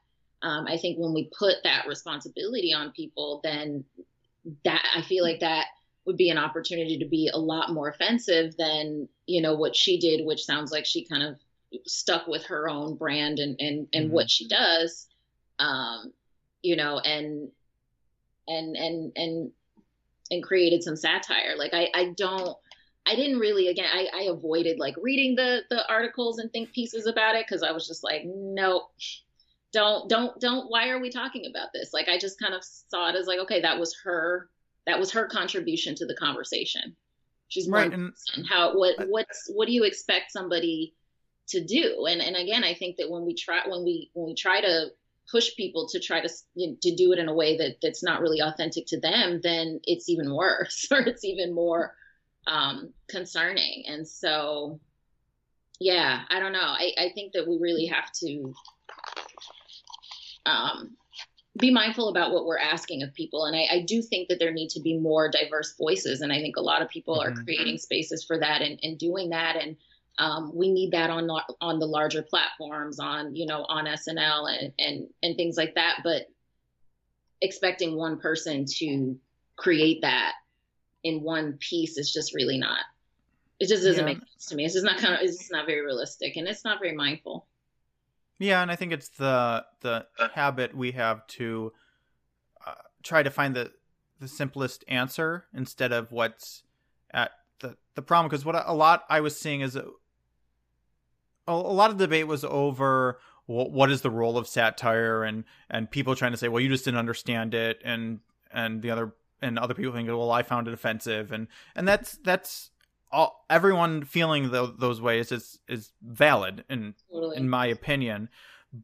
[0.41, 3.83] Um, i think when we put that responsibility on people then
[4.63, 5.65] that i feel like that
[6.05, 9.99] would be an opportunity to be a lot more offensive than you know what she
[9.99, 11.37] did which sounds like she kind of
[11.85, 14.13] stuck with her own brand and and, and mm-hmm.
[14.13, 15.07] what she does.
[15.59, 16.13] Um
[16.61, 17.49] you know and
[18.47, 19.51] and and and
[20.31, 21.55] and created some satire.
[21.57, 22.57] Like i i don't
[23.07, 27.07] I didn't really again I, I avoided like reading the the articles and think pieces
[27.07, 28.87] about it because I was just like no
[29.71, 31.93] don't don't don't why are we talking about this?
[31.93, 34.49] Like I just kind of saw it as like okay that was her
[34.85, 36.95] that was her contribution to the conversation.
[37.47, 38.13] She's right and
[38.49, 40.93] how what what's what do you expect somebody
[41.49, 42.07] to do?
[42.09, 44.87] And and again I think that when we try when we when we try to
[45.31, 48.03] push people to try to you know, to do it in a way that that's
[48.03, 51.96] not really authentic to them then it's even worse or it's even more
[52.47, 53.83] um, concerning.
[53.87, 54.79] And so,
[55.79, 56.59] yeah, I don't know.
[56.59, 58.53] I, I think that we really have to
[60.45, 60.95] um,
[61.57, 63.45] be mindful about what we're asking of people.
[63.45, 66.21] And I, I, do think that there need to be more diverse voices.
[66.21, 67.37] And I think a lot of people mm-hmm.
[67.37, 69.57] are creating spaces for that and, and doing that.
[69.57, 69.75] And
[70.19, 71.29] um, we need that on
[71.61, 75.99] on the larger platforms, on you know, on SNL and and and things like that.
[76.03, 76.23] But
[77.41, 79.15] expecting one person to
[79.57, 80.33] create that
[81.03, 82.79] in one piece is just really not.
[83.59, 84.13] It just doesn't yeah.
[84.13, 84.65] make sense to me.
[84.65, 85.21] It's just not kind of.
[85.21, 87.47] It's just not very realistic, and it's not very mindful.
[88.39, 91.73] Yeah, and I think it's the the habit we have to
[92.65, 92.73] uh,
[93.03, 93.71] try to find the
[94.19, 96.63] the simplest answer instead of what's
[97.11, 98.29] at the the problem.
[98.29, 99.85] Because what a lot I was seeing is a,
[101.47, 105.89] a lot of debate was over what, what is the role of satire and and
[105.89, 108.19] people trying to say well you just didn't understand it and
[108.51, 112.17] and the other and other people think well I found it offensive and and that's
[112.17, 112.71] that's
[113.11, 117.37] all everyone feeling the, those ways is is valid in totally.
[117.37, 118.29] in my opinion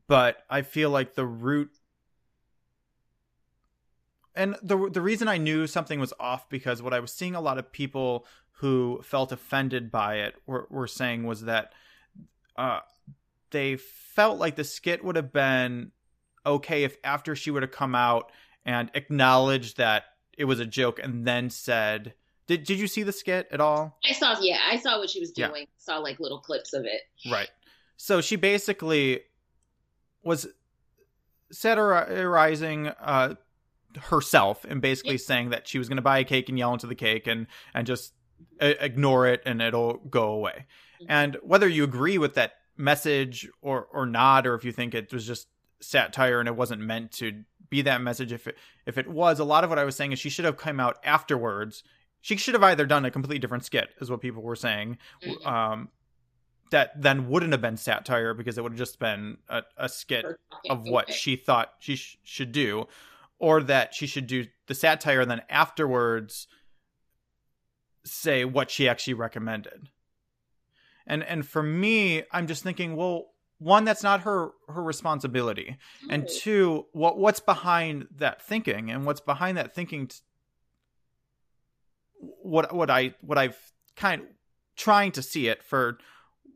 [0.08, 1.72] but I feel like the root
[4.36, 7.42] and the the reason I knew something was off because what I was seeing a
[7.42, 8.26] lot of people
[8.58, 11.74] who felt offended by it were, were saying was that
[12.56, 12.80] uh,
[13.52, 15.92] they felt like the skit would have been
[16.46, 18.32] okay if after she would have come out
[18.66, 20.06] and acknowledged that
[20.38, 22.14] it was a joke and then said
[22.48, 25.20] did did you see the skit at all i saw yeah i saw what she
[25.20, 25.66] was doing yeah.
[25.78, 27.50] saw like little clips of it right
[27.98, 29.22] so she basically
[30.24, 30.48] was
[31.52, 33.36] satirizing uh,
[33.98, 36.88] herself and basically saying that she was going to buy a cake and yell into
[36.88, 38.14] the cake and and just
[38.62, 40.66] uh, ignore it and it'll go away.
[41.02, 41.06] Mm-hmm.
[41.10, 45.14] And whether you agree with that message or or not, or if you think it
[45.14, 45.48] was just
[45.80, 49.44] satire and it wasn't meant to be that message, if it if it was, a
[49.44, 51.84] lot of what I was saying is she should have come out afterwards.
[52.22, 54.98] She should have either done a completely different skit, is what people were saying.
[55.26, 55.48] Mm-hmm.
[55.48, 55.90] Um,
[56.72, 60.26] that then wouldn't have been satire because it would have just been a, a skit
[60.70, 62.88] of what she thought she sh- should do
[63.38, 66.48] or that she should do the satire and then afterwards
[68.04, 69.90] say what she actually recommended.
[71.06, 73.33] And and for me, I'm just thinking, well,
[73.64, 75.78] one, that's not her her responsibility,
[76.10, 80.08] and two, what what's behind that thinking, and what's behind that thinking.
[80.08, 80.18] T-
[82.42, 83.58] what what I what I've
[83.96, 84.28] kind of
[84.76, 85.98] trying to see it for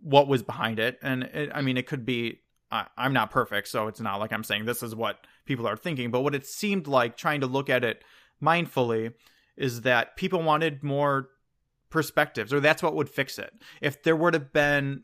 [0.01, 2.39] what was behind it, and it, I mean, it could be
[2.71, 5.77] I, I'm not perfect, so it's not like I'm saying this is what people are
[5.77, 6.11] thinking.
[6.11, 8.03] But what it seemed like, trying to look at it
[8.41, 9.13] mindfully,
[9.55, 11.29] is that people wanted more
[11.89, 13.53] perspectives, or that's what would fix it.
[13.81, 15.03] If there would have been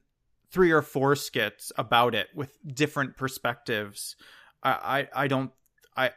[0.54, 4.16] three or four skits about it with different perspectives,
[4.62, 5.51] I, I, I don't,
[5.97, 6.12] I,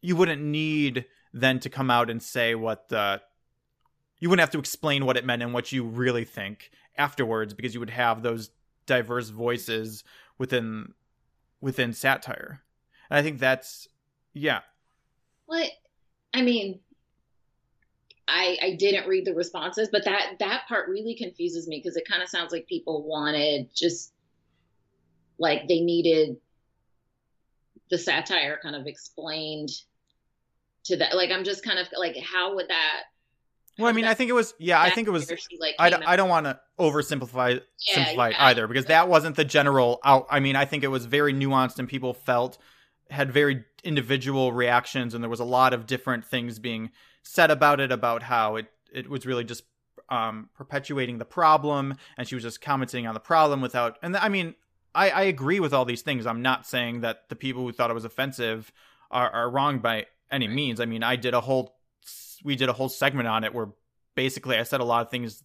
[0.00, 3.20] you wouldn't need then to come out and say what the,
[4.20, 7.74] you wouldn't have to explain what it meant and what you really think afterwards because
[7.74, 8.50] you would have those
[8.86, 10.04] diverse voices
[10.38, 10.92] within
[11.60, 12.62] within satire.
[13.10, 13.88] And I think that's
[14.32, 14.60] yeah.
[15.46, 15.70] What
[16.34, 16.80] I mean,
[18.28, 22.08] I I didn't read the responses, but that that part really confuses me because it
[22.08, 24.12] kind of sounds like people wanted just
[25.38, 26.36] like they needed
[27.90, 29.70] the satire kind of explained
[30.84, 31.14] to that.
[31.14, 33.02] Like I'm just kind of like, how would that
[33.78, 34.54] well, I mean, I think it was.
[34.58, 35.26] Yeah, I think it was.
[35.26, 39.36] She, like, I, I don't want to oversimplify yeah, simplify yeah, either because that wasn't
[39.36, 40.26] the general out.
[40.30, 42.56] I mean, I think it was very nuanced and people felt
[43.10, 46.90] had very individual reactions and there was a lot of different things being
[47.26, 49.64] said about it about how it it was really just
[50.08, 53.98] um, perpetuating the problem and she was just commenting on the problem without.
[54.02, 54.54] And I mean,
[54.94, 56.24] I, I agree with all these things.
[56.24, 58.72] I'm not saying that the people who thought it was offensive
[59.10, 60.80] are, are wrong by any means.
[60.80, 61.74] I mean, I did a whole
[62.44, 63.70] we did a whole segment on it where
[64.14, 65.42] basically I said a lot of things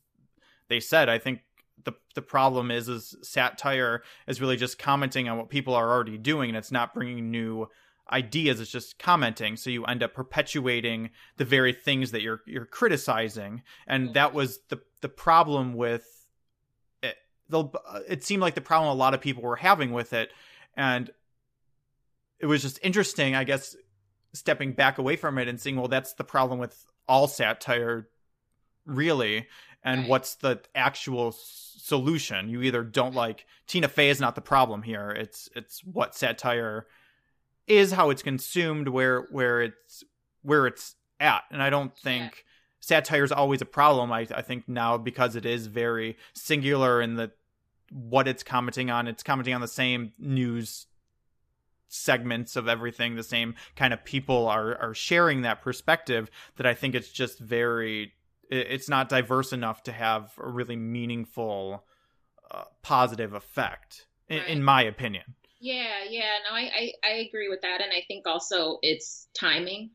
[0.67, 1.09] they said.
[1.09, 1.41] I think
[1.83, 6.19] the the problem is is satire is really just commenting on what people are already
[6.19, 7.67] doing and it's not bringing new
[8.11, 12.65] ideas it's just commenting so you end up perpetuating the very things that you're you're
[12.65, 16.27] criticizing and that was the the problem with
[17.01, 17.17] it
[17.49, 20.31] the uh, it seemed like the problem a lot of people were having with it
[20.75, 21.11] and
[22.39, 23.75] it was just interesting i guess
[24.33, 28.07] stepping back away from it and seeing, well, that's the problem with all satire,
[28.85, 29.47] really.
[29.83, 30.09] And right.
[30.09, 32.49] what's the actual solution?
[32.49, 35.09] You either don't like Tina Fey is not the problem here.
[35.09, 36.87] It's it's what satire
[37.67, 40.03] is, how it's consumed, where where it's
[40.41, 41.43] where it's at.
[41.51, 42.31] And I don't think yeah.
[42.79, 44.11] satire is always a problem.
[44.11, 47.31] I I think now because it is very singular in the
[47.91, 50.87] what it's commenting on, it's commenting on the same news
[51.93, 56.73] segments of everything the same kind of people are are sharing that perspective that i
[56.73, 58.13] think it's just very
[58.49, 61.83] it's not diverse enough to have a really meaningful
[62.49, 64.47] uh, positive effect in, right.
[64.47, 68.27] in, my opinion yeah yeah no I, I i agree with that and i think
[68.27, 69.91] also it's timing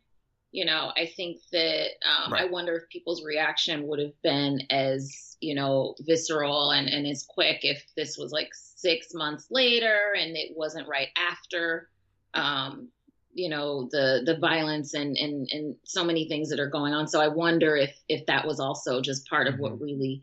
[0.53, 2.43] you know i think that um, right.
[2.43, 7.27] i wonder if people's reaction would have been as you know visceral and, and as
[7.29, 11.89] quick if this was like six months later and it wasn't right after
[12.35, 12.89] um,
[13.35, 17.09] you know the the violence and, and and so many things that are going on
[17.09, 19.63] so i wonder if if that was also just part of mm-hmm.
[19.65, 20.23] what really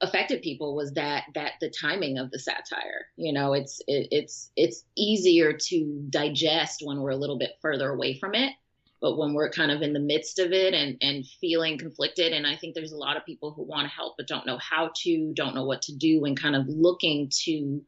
[0.00, 4.50] affected people was that that the timing of the satire you know it's it, it's
[4.56, 8.52] it's easier to digest when we're a little bit further away from it
[9.00, 12.46] but when we're kind of in the midst of it and and feeling conflicted and
[12.46, 14.90] i think there's a lot of people who want to help but don't know how
[14.94, 17.82] to don't know what to do and kind of looking to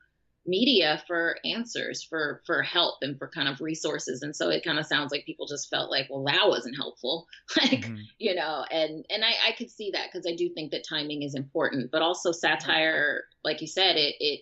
[0.46, 4.22] media for answers for for help and for kind of resources.
[4.22, 7.26] And so it kind of sounds like people just felt like well that wasn't helpful.
[7.56, 7.96] Like mm-hmm.
[8.18, 11.22] you know and and i i could see that because i do think that timing
[11.22, 11.90] is important.
[11.90, 14.40] But also satire like you said it it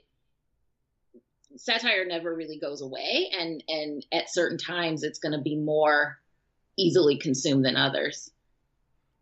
[1.57, 3.31] satire never really goes away.
[3.37, 6.19] And and at certain times it's going to be more
[6.77, 8.31] easily consumed than others.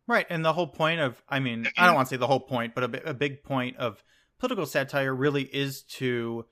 [0.07, 0.27] Right.
[0.29, 2.74] And the whole point of i mean i don't want to say the whole point
[2.74, 4.05] but a, a big point of
[4.39, 6.45] political satire really is to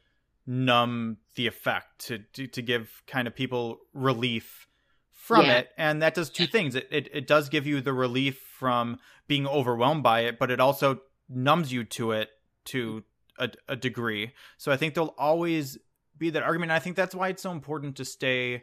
[0.46, 4.66] numb the effect to to, to give kind of people relief
[5.10, 5.58] from yeah.
[5.58, 5.68] it.
[5.78, 6.74] And that does two things.
[6.74, 10.60] It, it it does give you the relief from being overwhelmed by it but it
[10.60, 12.28] also numbs you to it
[12.66, 13.02] to
[13.38, 14.32] a, a degree.
[14.58, 15.78] So i think there'll always
[16.16, 16.70] be that argument.
[16.72, 18.62] I think that's why it's so important to stay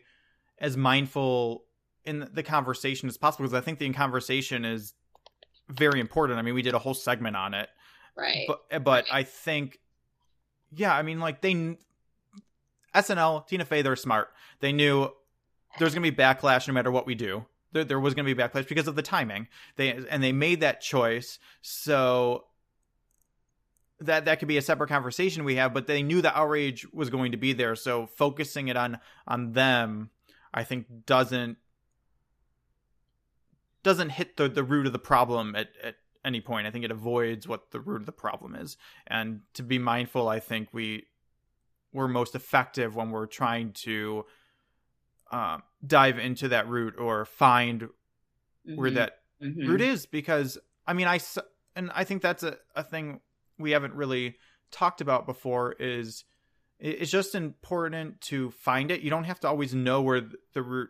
[0.59, 1.65] as mindful
[2.05, 4.93] in the conversation as possible because i think the conversation is
[5.69, 6.38] very important.
[6.38, 7.69] I mean we did a whole segment on it.
[8.15, 8.45] Right.
[8.47, 9.79] But but i think
[10.74, 11.78] yeah, I mean, like they
[12.95, 14.30] SNL, Tina Fey, they're smart.
[14.59, 15.09] They knew
[15.80, 17.45] there's to be backlash no matter what we do.
[17.72, 19.47] There, there was to be backlash because of the timing.
[19.78, 21.39] They and they made that choice.
[21.61, 22.45] So
[23.99, 25.74] that that could be a separate conversation we have.
[25.74, 27.76] But they knew the outrage was going to be there.
[27.76, 30.09] So focusing it on on them,
[30.53, 31.57] I think, doesn't
[33.84, 36.67] doesn't hit the the root of the problem at, at any point.
[36.67, 38.78] I think it avoids what the root of the problem is.
[39.07, 41.05] And to be mindful, I think we
[41.93, 44.26] we're most effective when we're trying to
[45.32, 48.76] um, dive into that root or find mm-hmm.
[48.76, 49.67] where that mm-hmm.
[49.67, 50.05] root is.
[50.05, 51.19] Because I mean, I
[51.76, 53.22] and I think that's a, a thing
[53.57, 54.38] we haven't really
[54.72, 56.24] talked about before is
[56.80, 59.01] it's just important to find it.
[59.01, 60.22] You don't have to always know where
[60.53, 60.89] the root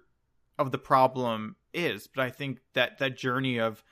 [0.58, 3.84] of the problem is, but I think that that journey of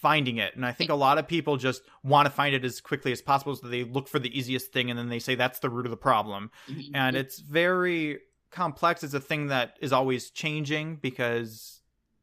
[0.00, 0.54] finding it.
[0.54, 3.20] And I think a lot of people just want to find it as quickly as
[3.20, 5.86] possible so they look for the easiest thing and then they say that's the root
[5.86, 6.50] of the problem.
[6.68, 6.94] Mm-hmm.
[6.94, 8.20] And it's very
[8.50, 9.02] complex.
[9.02, 11.80] It's a thing that is always changing because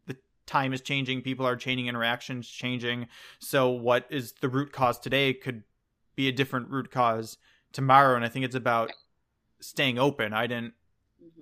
[0.08, 3.08] the time is changing, people are changing, interactions changing.
[3.40, 5.64] So what is the root cause today could
[6.16, 7.38] be a different root cause
[7.74, 8.16] tomorrow.
[8.16, 8.92] And I think it's about
[9.60, 10.34] staying open.
[10.34, 10.74] I didn't.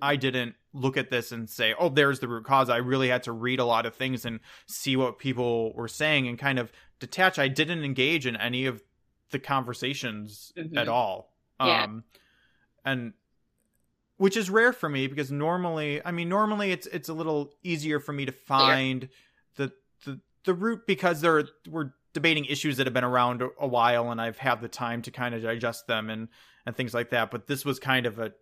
[0.02, 2.68] I didn't look at this and say, oh, there's the root cause.
[2.68, 6.26] I really had to read a lot of things and see what people were saying
[6.28, 7.38] and kind of detach.
[7.38, 8.82] I didn't engage in any of
[9.30, 10.76] the conversations mm-hmm.
[10.76, 11.32] at all.
[11.60, 11.84] Yeah.
[11.84, 12.04] Um,
[12.84, 13.12] and
[14.16, 18.00] which is rare for me because normally, I mean, normally it's it's a little easier
[18.00, 19.08] for me to find
[19.56, 19.72] the
[20.04, 24.20] the the root because there we're debating issues that have been around a while and
[24.20, 26.28] I've had the time to kind of digest them and
[26.66, 27.30] and things like that.
[27.30, 28.32] But this was kind of a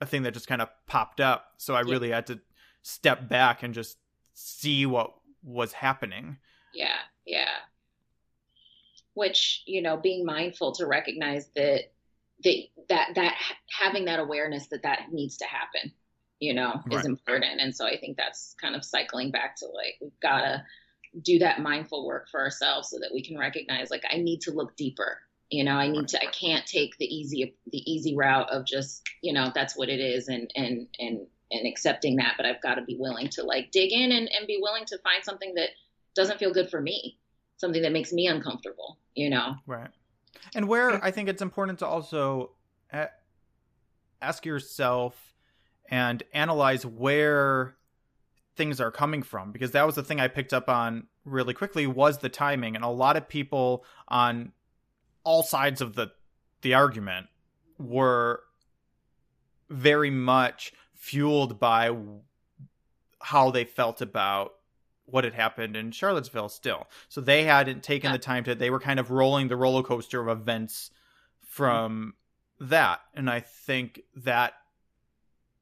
[0.00, 1.46] a thing that just kind of popped up.
[1.58, 1.90] So I yeah.
[1.90, 2.40] really had to
[2.82, 3.96] step back and just
[4.34, 6.38] see what was happening.
[6.74, 7.48] Yeah, yeah.
[9.14, 11.92] Which, you know, being mindful to recognize that
[12.42, 12.56] that
[12.88, 13.34] that that
[13.80, 15.92] having that awareness that that needs to happen,
[16.40, 17.00] you know, right.
[17.00, 17.60] is important.
[17.60, 20.62] And so I think that's kind of cycling back to like we've got to
[21.22, 24.50] do that mindful work for ourselves so that we can recognize like I need to
[24.50, 25.18] look deeper
[25.50, 29.02] you know i need to i can't take the easy the easy route of just
[29.22, 32.74] you know that's what it is and and and and accepting that but i've got
[32.74, 35.70] to be willing to like dig in and, and be willing to find something that
[36.14, 37.18] doesn't feel good for me
[37.56, 39.54] something that makes me uncomfortable you know?
[39.66, 39.90] Right.
[40.54, 42.52] And where i think it's important to also
[44.20, 45.34] ask yourself
[45.90, 47.76] and analyze where
[48.56, 51.86] things are coming from because that was the thing i picked up on really quickly
[51.86, 54.52] was the timing and a lot of people on
[55.24, 56.12] all sides of the
[56.62, 57.26] the argument
[57.78, 58.40] were
[59.68, 61.94] very much fueled by
[63.20, 64.52] how they felt about
[65.06, 66.86] what had happened in Charlottesville still.
[67.08, 68.16] So they hadn't taken yeah.
[68.16, 70.90] the time to they were kind of rolling the roller coaster of events
[71.42, 72.14] from
[72.60, 72.68] mm-hmm.
[72.70, 73.00] that.
[73.14, 74.54] And I think that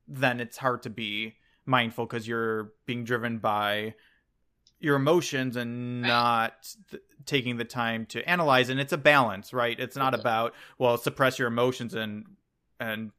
[0.07, 1.37] then it's hard to be
[1.67, 3.95] mindful because you're being driven by
[4.83, 9.79] your emotions and not th- taking the time to analyze and it's a balance right?
[9.79, 12.27] It's not about well suppress your emotions and
[12.81, 13.13] and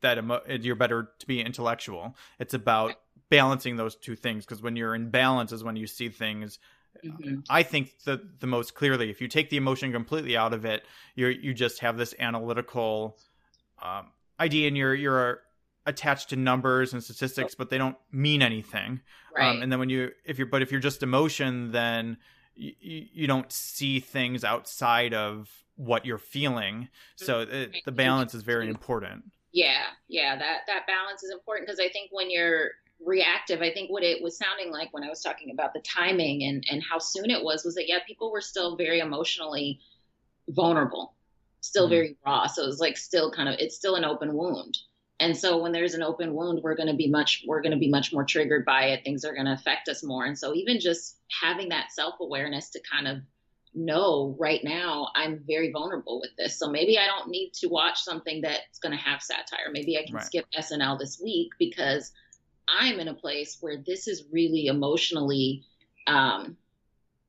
[0.00, 2.16] that emo- you're better to be intellectual.
[2.38, 2.94] It's about
[3.28, 6.58] balancing those two things because when you're in balance is when you see things
[7.04, 7.36] mm-hmm.
[7.48, 9.08] i think the the most clearly.
[9.08, 10.84] If you take the emotion completely out of it
[11.14, 13.16] you you just have this analytical
[13.80, 14.08] um,
[14.38, 15.42] idea and you're you're
[15.90, 19.00] attached to numbers and statistics but they don't mean anything um,
[19.36, 19.50] right.
[19.50, 22.16] Um, and then when you if you're but if you're just emotion then
[22.54, 28.42] you, you don't see things outside of what you're feeling so it, the balance is
[28.42, 32.70] very important yeah yeah that that balance is important because i think when you're
[33.04, 33.62] reactive.
[33.62, 36.64] I think what it was sounding like when I was talking about the timing and,
[36.70, 39.80] and how soon it was, was that, yeah, people were still very emotionally
[40.48, 41.14] vulnerable,
[41.60, 41.90] still mm-hmm.
[41.90, 42.46] very raw.
[42.46, 44.78] So it was like still kind of, it's still an open wound.
[45.20, 47.78] And so when there's an open wound, we're going to be much, we're going to
[47.78, 49.04] be much more triggered by it.
[49.04, 50.24] Things are going to affect us more.
[50.24, 53.18] And so even just having that self awareness to kind of
[53.74, 56.58] know right now I'm very vulnerable with this.
[56.58, 59.70] So maybe I don't need to watch something that's going to have satire.
[59.70, 60.24] Maybe I can right.
[60.24, 62.12] skip SNL this week because
[62.66, 65.64] I'm in a place where this is really emotionally
[66.06, 66.56] um,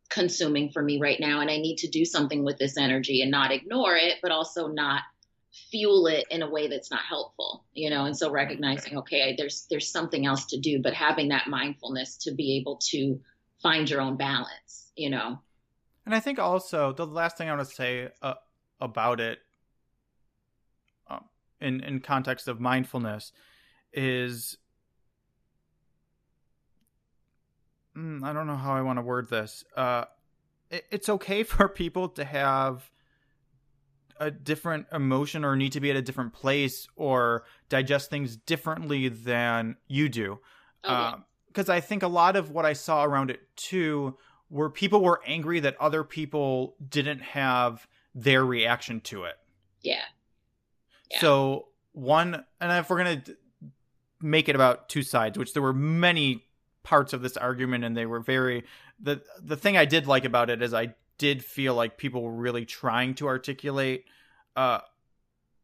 [0.09, 1.41] consuming for me right now.
[1.41, 4.67] And I need to do something with this energy and not ignore it, but also
[4.67, 5.01] not
[5.69, 9.67] fuel it in a way that's not helpful you know and so recognizing okay there's
[9.69, 13.19] there's something else to do but having that mindfulness to be able to
[13.61, 15.37] find your own balance you know
[16.05, 18.33] and I think also the last thing I want to say uh,
[18.79, 19.39] about it,
[21.09, 21.25] um,
[21.59, 23.31] in in context of mindfulness,
[23.93, 24.57] is
[27.95, 29.63] mm, I don't know how I want to word this.
[29.75, 30.05] Uh,
[30.71, 32.89] it, it's okay for people to have
[34.21, 39.09] a different emotion or need to be at a different place or digest things differently
[39.09, 40.39] than you do.
[40.83, 41.23] Because
[41.57, 41.73] okay.
[41.73, 44.15] uh, I think a lot of what I saw around it too
[44.49, 49.35] where people were angry that other people didn't have their reaction to it.
[49.81, 50.01] Yeah.
[51.09, 51.19] yeah.
[51.19, 53.23] So one, and if we're gonna
[54.21, 56.45] make it about two sides, which there were many
[56.83, 58.65] parts of this argument, and they were very
[58.99, 62.41] the the thing I did like about it is I did feel like people were
[62.47, 64.05] really trying to articulate
[64.55, 64.79] uh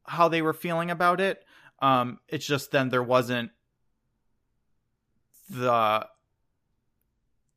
[0.07, 1.43] how they were feeling about it.
[1.79, 3.51] Um, it's just then there wasn't
[5.49, 6.07] the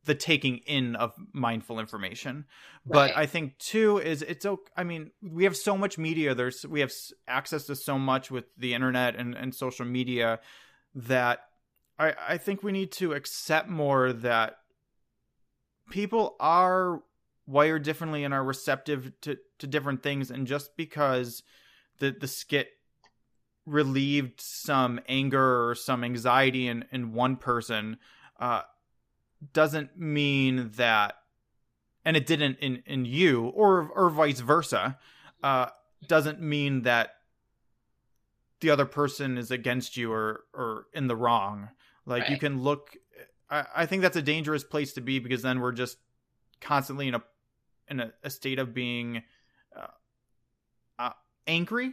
[0.05, 2.47] the taking in of mindful information
[2.87, 3.19] but right.
[3.19, 6.81] i think too is it's okay i mean we have so much media there's we
[6.81, 6.93] have
[7.29, 10.41] access to so much with the internet and, and social media
[10.95, 11.41] that
[11.99, 14.57] i i think we need to accept more that
[15.91, 17.03] people are
[17.51, 21.43] wired differently and are receptive to to different things and just because
[21.99, 22.69] the the skit
[23.67, 27.99] relieved some anger or some anxiety in in one person
[28.39, 28.63] uh
[29.53, 31.15] doesn't mean that
[32.05, 34.97] and it didn't in in you or or vice versa
[35.43, 35.67] uh
[36.07, 37.11] doesn't mean that
[38.61, 41.69] the other person is against you or or in the wrong
[42.07, 42.31] like right.
[42.31, 42.97] you can look
[43.51, 45.99] I, I think that's a dangerous place to be because then we're just
[46.61, 47.23] constantly in a
[47.91, 49.23] in a, a state of being
[49.77, 49.87] uh,
[50.99, 51.13] uh,
[51.47, 51.93] angry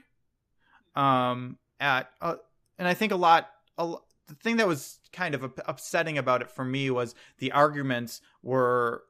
[0.96, 2.36] um at uh,
[2.80, 3.96] and i think a lot a,
[4.28, 9.04] the thing that was kind of upsetting about it for me was the arguments were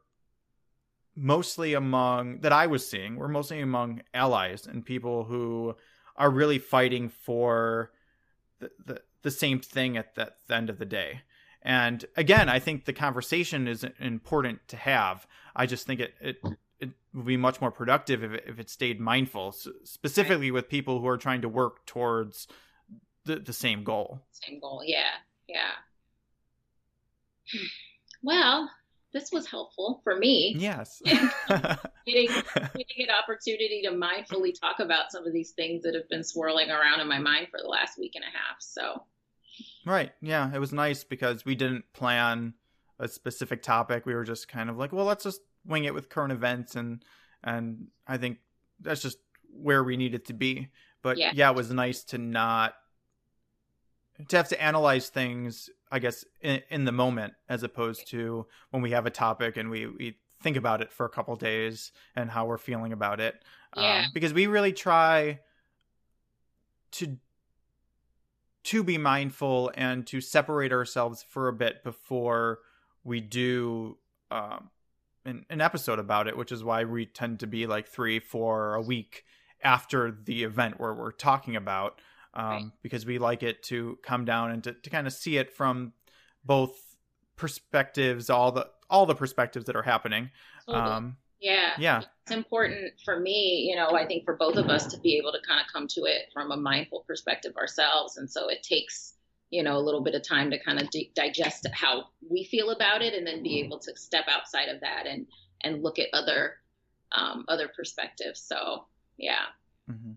[1.16, 5.76] mostly among that I was seeing were mostly among allies and people who
[6.16, 7.92] are really fighting for
[8.60, 11.22] the the, the same thing at the, the end of the day.
[11.64, 15.28] And again, I think the conversation is important to have.
[15.56, 16.38] I just think it it,
[16.80, 21.00] it would be much more productive if it, if it stayed mindful, specifically with people
[21.00, 22.48] who are trying to work towards
[23.26, 24.22] the, the same goal.
[24.32, 25.16] Same goal, yeah,
[25.48, 25.72] yeah.
[28.24, 28.70] Well,
[29.14, 30.56] this was helpful for me.
[30.58, 31.02] Yes.
[31.06, 31.20] getting,
[32.08, 32.28] getting
[33.00, 37.00] an opportunity to mindfully talk about some of these things that have been swirling around
[37.00, 38.58] in my mind for the last week and a half.
[38.60, 39.04] So,
[39.86, 40.12] right.
[40.22, 40.54] Yeah.
[40.54, 42.54] It was nice because we didn't plan
[43.00, 44.06] a specific topic.
[44.06, 46.76] We were just kind of like, well, let's just wing it with current events.
[46.76, 47.04] And,
[47.44, 48.38] and I think
[48.80, 49.18] that's just
[49.52, 50.70] where we need it to be.
[51.02, 52.74] But yeah, yeah it was nice to not
[54.30, 58.82] to have to analyze things i guess in, in, the moment as opposed to when
[58.82, 62.30] we have a topic and we, we think about it for a couple days and
[62.30, 63.44] how we're feeling about it
[63.76, 64.04] yeah.
[64.06, 65.40] Um, because we really try
[66.94, 67.18] to
[68.64, 72.60] to be mindful and to separate ourselves for a bit before
[73.04, 73.98] we do
[74.32, 74.70] um,
[75.28, 78.74] an, an episode about it which is why we tend to be like three four
[78.76, 79.24] a week
[79.64, 82.02] after the event where we're talking about
[82.34, 82.66] um, right.
[82.84, 85.94] because we like it to come down and to, to kind of see it from
[86.46, 86.80] both
[87.36, 90.30] perspectives, all the all the perspectives that are happening.
[90.66, 90.84] Totally.
[90.84, 93.68] Um, yeah, yeah, it's important for me.
[93.70, 95.88] You know, I think for both of us to be able to kind of come
[95.90, 99.14] to it from a mindful perspective ourselves, and so it takes
[99.50, 102.72] you know a little bit of time to kind of di- digest how we feel
[102.72, 105.28] about it, and then be able to step outside of that and
[105.64, 106.56] and look at other
[107.12, 108.42] um, other perspectives.
[108.42, 108.86] So
[109.18, 109.46] yeah.
[109.90, 110.14] Mm-hmm.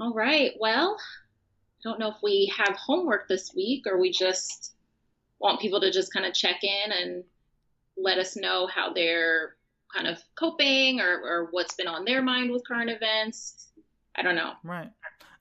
[0.00, 0.52] All right.
[0.58, 4.74] Well, I don't know if we have homework this week or we just
[5.38, 7.24] want people to just kind of check in and
[7.96, 9.56] let us know how they're
[9.94, 13.68] kind of coping or, or what's been on their mind with current events.
[14.16, 14.52] I don't know.
[14.64, 14.90] Right.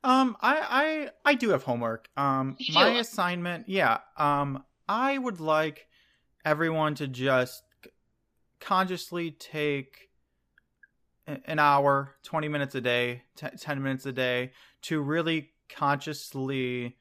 [0.04, 2.10] Um, I I I do have homework.
[2.18, 3.99] Um, my assignment, yeah.
[4.18, 5.88] Um, I would like
[6.43, 7.64] everyone to just
[8.60, 10.10] consciously take
[11.26, 14.51] an hour, 20 minutes a day, 10 minutes a day
[14.82, 16.97] to really consciously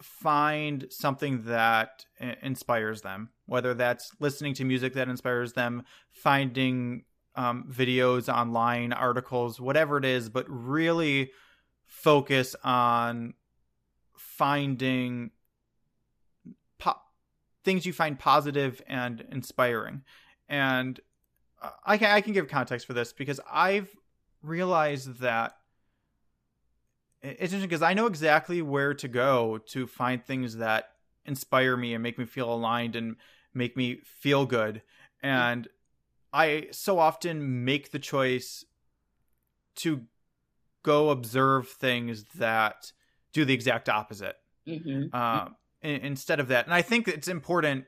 [0.00, 2.04] find something that
[2.42, 7.04] inspires them, whether that's listening to music that inspires them, finding
[7.34, 11.30] um, videos online, articles, whatever it is, but really
[11.92, 13.34] focus on
[14.16, 15.30] finding
[16.78, 17.00] po-
[17.64, 20.02] things you find positive and inspiring.
[20.48, 20.98] And
[21.84, 23.94] I can I can give context for this because I've
[24.42, 25.58] realized that
[27.20, 30.92] it's interesting because I know exactly where to go to find things that
[31.24, 33.16] inspire me and make me feel aligned and
[33.54, 34.82] make me feel good.
[35.22, 35.68] And
[36.32, 38.64] I so often make the choice
[39.76, 40.02] to
[40.82, 42.92] go observe things that
[43.32, 45.04] do the exact opposite mm-hmm.
[45.12, 45.48] uh,
[45.82, 46.66] instead of that.
[46.66, 47.86] And I think it's important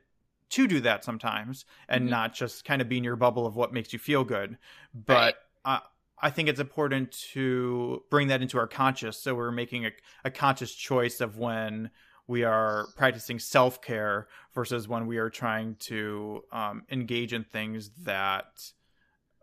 [0.51, 2.11] to do that sometimes and mm-hmm.
[2.11, 4.59] not just kind of be in your bubble of what makes you feel good.
[4.95, 5.36] But
[5.66, 5.80] right.
[6.24, 9.18] I think it's important to bring that into our conscious.
[9.18, 9.90] So we're making a,
[10.24, 11.90] a conscious choice of when
[12.26, 17.90] we are practicing self care versus when we are trying to um, engage in things
[18.05, 18.70] that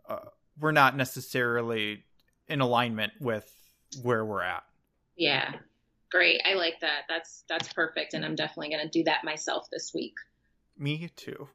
[0.08, 0.16] uh,
[0.58, 2.02] we're not necessarily
[2.48, 3.50] in alignment with
[4.02, 4.64] where we're at.
[5.16, 5.52] Yeah,
[6.10, 6.40] great.
[6.50, 7.02] I like that.
[7.08, 10.14] That's that's perfect, and I'm definitely going to do that myself this week.
[10.78, 11.48] Me too.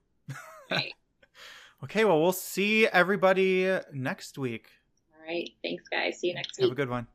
[0.69, 0.93] Right.
[1.83, 4.69] okay, well, we'll see everybody next week.
[5.15, 5.49] All right.
[5.63, 6.19] Thanks, guys.
[6.19, 6.65] See you next week.
[6.65, 7.07] Have a good one.